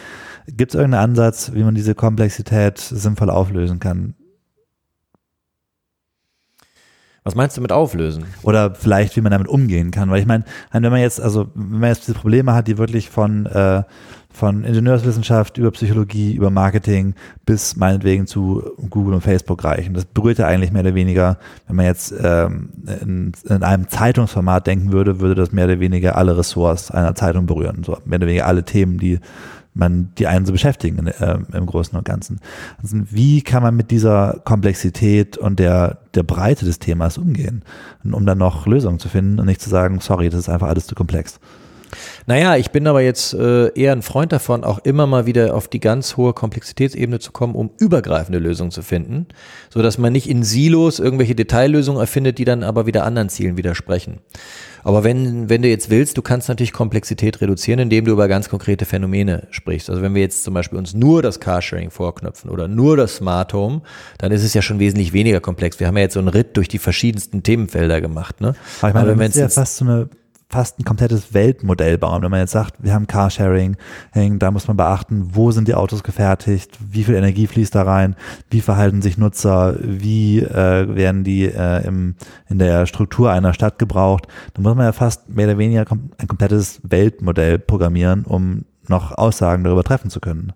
[0.47, 4.15] Gibt es irgendeinen Ansatz, wie man diese Komplexität sinnvoll auflösen kann?
[7.25, 8.25] Was meinst du mit auflösen?
[8.43, 10.11] Oder vielleicht, wie man damit umgehen kann.
[10.11, 13.11] Weil ich meine, wenn man jetzt, also wenn man jetzt diese Probleme hat, die wirklich
[13.11, 13.85] von, äh,
[14.29, 17.15] von Ingenieurswissenschaft über Psychologie, über Marketing
[17.47, 19.95] bis meinetwegen zu Google und Facebook reichen.
[19.95, 22.71] Das berührt ja eigentlich mehr oder weniger, wenn man jetzt ähm,
[23.01, 27.47] in, in einem Zeitungsformat denken würde, würde das mehr oder weniger alle Ressorts einer Zeitung
[27.47, 27.85] berühren.
[27.85, 29.21] So mehr oder weniger alle Themen, die
[29.75, 32.41] man die einen so beschäftigen äh, im Großen und Ganzen.
[32.83, 37.65] Also wie kann man mit dieser Komplexität und der, der Breite des Themas umgehen,
[38.05, 40.87] um dann noch Lösungen zu finden und nicht zu sagen, sorry, das ist einfach alles
[40.87, 41.41] zu komplex.
[42.27, 45.69] Naja, ich bin aber jetzt äh, eher ein Freund davon, auch immer mal wieder auf
[45.69, 49.27] die ganz hohe Komplexitätsebene zu kommen, um übergreifende Lösungen zu finden,
[49.71, 53.57] so dass man nicht in Silos irgendwelche Detaillösungen erfindet, die dann aber wieder anderen Zielen
[53.57, 54.21] widersprechen.
[54.85, 58.49] Aber wenn, wenn du jetzt willst, du kannst natürlich Komplexität reduzieren, indem du über ganz
[58.49, 59.89] konkrete Phänomene sprichst.
[59.89, 63.53] Also wenn wir jetzt zum Beispiel uns nur das Carsharing vorknöpfen oder nur das Smart
[63.53, 63.83] Home,
[64.19, 65.79] dann ist es ja schon wesentlich weniger komplex.
[65.79, 68.41] Wir haben ja jetzt so einen Ritt durch die verschiedensten Themenfelder gemacht.
[68.41, 68.55] Ne?
[68.81, 70.09] Aber ich meine, Aber wenn es ja fast so eine
[70.53, 72.23] fast ein komplettes Weltmodell bauen.
[72.23, 73.77] Wenn man jetzt sagt, wir haben Carsharing,
[74.39, 78.17] da muss man beachten, wo sind die Autos gefertigt, wie viel Energie fließt da rein,
[78.51, 82.17] wie verhalten sich Nutzer, wie äh, werden die äh, im,
[82.51, 84.29] in der Struktur einer Stadt gebraucht.
[84.53, 89.65] Da muss man ja fast mehr oder weniger ein komplettes Weltmodell programmieren, um noch Aussagen
[89.65, 90.53] darüber treffen zu können.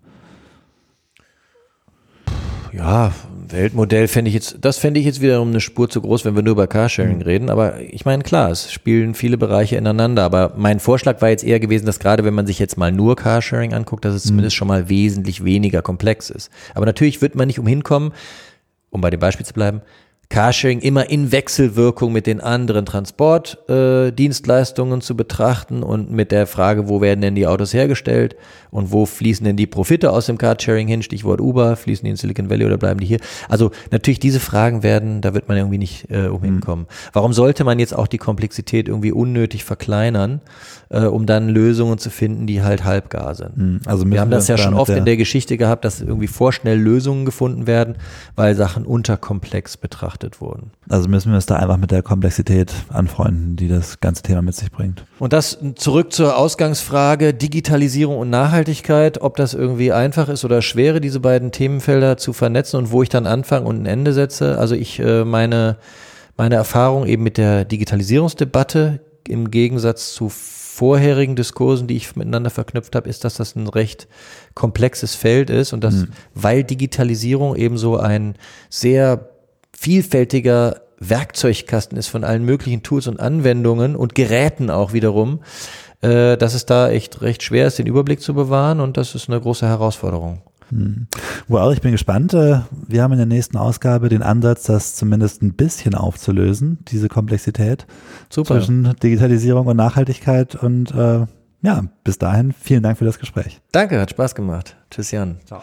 [2.73, 3.13] Ja,
[3.49, 6.43] Weltmodell fände ich jetzt, das fände ich jetzt wiederum eine Spur zu groß, wenn wir
[6.43, 7.23] nur über Carsharing mhm.
[7.23, 7.51] reden.
[7.51, 10.25] Aber ich meine, klar, es spielen viele Bereiche ineinander.
[10.25, 13.17] Aber mein Vorschlag war jetzt eher gewesen, dass gerade wenn man sich jetzt mal nur
[13.17, 14.29] Carsharing anguckt, dass es mhm.
[14.29, 16.51] zumindest schon mal wesentlich weniger komplex ist.
[16.75, 18.13] Aber natürlich wird man nicht umhin kommen,
[18.91, 19.83] um bei dem Beispiel zu bleiben,
[20.29, 26.89] Carsharing immer in Wechselwirkung mit den anderen Transportdienstleistungen äh, zu betrachten und mit der Frage,
[26.89, 28.35] wo werden denn die Autos hergestellt
[28.71, 32.17] und wo fließen denn die Profite aus dem Carsharing hin, Stichwort Uber, fließen die in
[32.17, 33.21] Silicon Valley oder bleiben die hier?
[33.49, 36.87] Also natürlich diese Fragen werden, da wird man irgendwie nicht äh, umhinkommen.
[36.87, 37.11] Mhm.
[37.13, 40.41] Warum sollte man jetzt auch die Komplexität irgendwie unnötig verkleinern,
[40.89, 43.57] äh, um dann Lösungen zu finden, die halt halbgar sind?
[43.57, 43.81] Mhm.
[43.87, 47.25] Also wir haben das ja schon oft in der Geschichte gehabt, dass irgendwie vorschnell Lösungen
[47.25, 47.95] gefunden werden,
[48.35, 50.71] weil Sachen unterkomplex betrachtet betrachtet wurden.
[50.89, 54.55] Also müssen wir uns da einfach mit der Komplexität anfreunden, die das ganze Thema mit
[54.55, 55.05] sich bringt.
[55.19, 61.01] Und das zurück zur Ausgangsfrage Digitalisierung und Nachhaltigkeit, ob das irgendwie einfach ist oder schwer,
[61.01, 64.59] diese beiden Themenfelder zu vernetzen und wo ich dann anfange und ein Ende setze.
[64.59, 65.77] Also ich äh, meine,
[66.37, 72.95] meine Erfahrung eben mit der Digitalisierungsdebatte im Gegensatz zu vorherigen Diskursen, die ich miteinander verknüpft
[72.95, 74.09] habe, ist, dass das ein recht
[74.55, 76.09] komplexes Feld ist und dass, mhm.
[76.35, 78.35] weil Digitalisierung eben so ein
[78.69, 79.36] sehr
[79.79, 85.41] vielfältiger Werkzeugkasten ist von allen möglichen Tools und Anwendungen und Geräten auch wiederum,
[86.01, 89.29] äh, dass es da echt recht schwer ist, den Überblick zu bewahren und das ist
[89.29, 90.43] eine große Herausforderung.
[90.71, 91.07] Hm.
[91.49, 92.35] Wow, ich bin gespannt.
[92.35, 97.09] Äh, wir haben in der nächsten Ausgabe den Ansatz, das zumindest ein bisschen aufzulösen, diese
[97.09, 97.87] Komplexität
[98.31, 98.55] Super.
[98.55, 100.57] zwischen Digitalisierung und Nachhaltigkeit.
[100.57, 101.27] Und äh,
[101.63, 103.61] ja, bis dahin vielen Dank für das Gespräch.
[103.73, 104.77] Danke, hat Spaß gemacht.
[104.91, 105.37] Tschüss, Jan.
[105.47, 105.63] Ciao.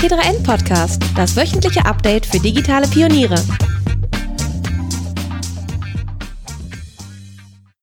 [0.00, 3.34] T3N Podcast, das wöchentliche Update für digitale Pioniere.